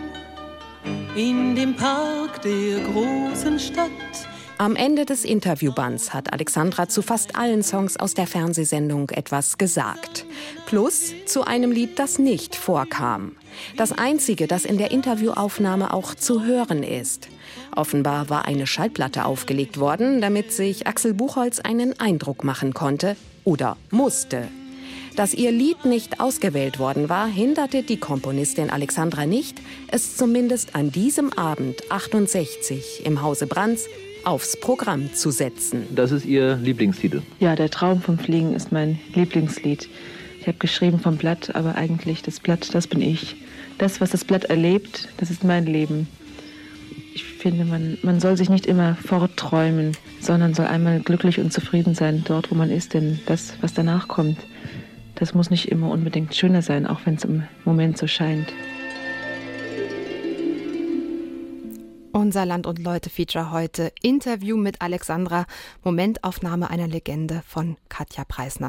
in 1.14 1.54
dem 1.54 1.76
Park 1.76 2.40
der 2.42 2.80
großen 2.80 3.58
Stadt. 3.58 3.90
Am 4.56 4.76
Ende 4.76 5.06
des 5.06 5.24
Interviewbands 5.24 6.12
hat 6.12 6.32
Alexandra 6.32 6.88
zu 6.88 7.02
fast 7.02 7.34
allen 7.34 7.62
Songs 7.62 7.96
aus 7.96 8.14
der 8.14 8.26
Fernsehsendung 8.26 9.08
etwas 9.10 9.56
gesagt. 9.56 10.26
Plus 10.66 11.14
zu 11.26 11.44
einem 11.46 11.72
Lied, 11.72 11.98
das 11.98 12.18
nicht 12.18 12.56
vorkam. 12.56 13.36
Das 13.76 13.92
einzige, 13.92 14.46
das 14.46 14.64
in 14.64 14.78
der 14.78 14.90
Interviewaufnahme 14.90 15.92
auch 15.92 16.14
zu 16.14 16.44
hören 16.44 16.82
ist. 16.82 17.28
Offenbar 17.74 18.28
war 18.30 18.46
eine 18.46 18.66
Schallplatte 18.66 19.24
aufgelegt 19.24 19.78
worden, 19.78 20.20
damit 20.20 20.52
sich 20.52 20.86
Axel 20.86 21.14
Buchholz 21.14 21.60
einen 21.60 21.98
Eindruck 21.98 22.44
machen 22.44 22.74
konnte 22.74 23.16
oder 23.44 23.76
musste. 23.90 24.48
Dass 25.16 25.34
ihr 25.34 25.50
Lied 25.50 25.84
nicht 25.84 26.20
ausgewählt 26.20 26.78
worden 26.78 27.08
war, 27.08 27.26
hinderte 27.26 27.82
die 27.82 27.98
Komponistin 27.98 28.70
Alexandra 28.70 29.26
nicht, 29.26 29.60
es 29.88 30.16
zumindest 30.16 30.74
an 30.74 30.92
diesem 30.92 31.32
Abend 31.32 31.90
68 31.90 33.02
im 33.04 33.20
Hause 33.20 33.46
Brands 33.46 33.86
aufs 34.24 34.58
Programm 34.58 35.12
zu 35.14 35.30
setzen. 35.30 35.86
Das 35.94 36.12
ist 36.12 36.24
Ihr 36.24 36.56
Lieblingstitel. 36.56 37.22
Ja, 37.38 37.56
der 37.56 37.70
Traum 37.70 38.00
vom 38.00 38.18
Fliegen 38.18 38.54
ist 38.54 38.72
mein 38.72 38.98
Lieblingslied. 39.14 39.88
Ich 40.40 40.46
habe 40.46 40.56
geschrieben 40.56 40.98
vom 40.98 41.18
Blatt, 41.18 41.54
aber 41.54 41.74
eigentlich 41.74 42.22
das 42.22 42.40
Blatt, 42.40 42.74
das 42.74 42.86
bin 42.86 43.02
ich. 43.02 43.36
Das, 43.76 44.00
was 44.00 44.10
das 44.10 44.24
Blatt 44.24 44.44
erlebt, 44.44 45.08
das 45.18 45.30
ist 45.30 45.44
mein 45.44 45.66
Leben. 45.66 46.08
Ich 47.14 47.24
finde, 47.24 47.66
man, 47.66 47.98
man 48.02 48.20
soll 48.20 48.38
sich 48.38 48.48
nicht 48.48 48.64
immer 48.64 48.94
fortträumen, 48.96 49.94
sondern 50.18 50.54
soll 50.54 50.66
einmal 50.66 51.00
glücklich 51.00 51.38
und 51.40 51.52
zufrieden 51.52 51.94
sein 51.94 52.24
dort, 52.26 52.50
wo 52.50 52.54
man 52.54 52.70
ist. 52.70 52.94
Denn 52.94 53.20
das, 53.26 53.52
was 53.60 53.74
danach 53.74 54.08
kommt, 54.08 54.38
das 55.14 55.34
muss 55.34 55.50
nicht 55.50 55.68
immer 55.68 55.90
unbedingt 55.90 56.34
schöner 56.34 56.62
sein, 56.62 56.86
auch 56.86 57.00
wenn 57.04 57.16
es 57.16 57.24
im 57.24 57.42
Moment 57.66 57.98
so 57.98 58.06
scheint. 58.06 58.50
Unser 62.12 62.46
Land 62.46 62.66
und 62.66 62.78
Leute 62.78 63.10
Feature 63.10 63.50
heute 63.50 63.92
Interview 64.02 64.56
mit 64.56 64.80
Alexandra, 64.80 65.44
Momentaufnahme 65.84 66.70
einer 66.70 66.88
Legende 66.88 67.42
von 67.46 67.76
Katja 67.88 68.24
Preisner. 68.24 68.68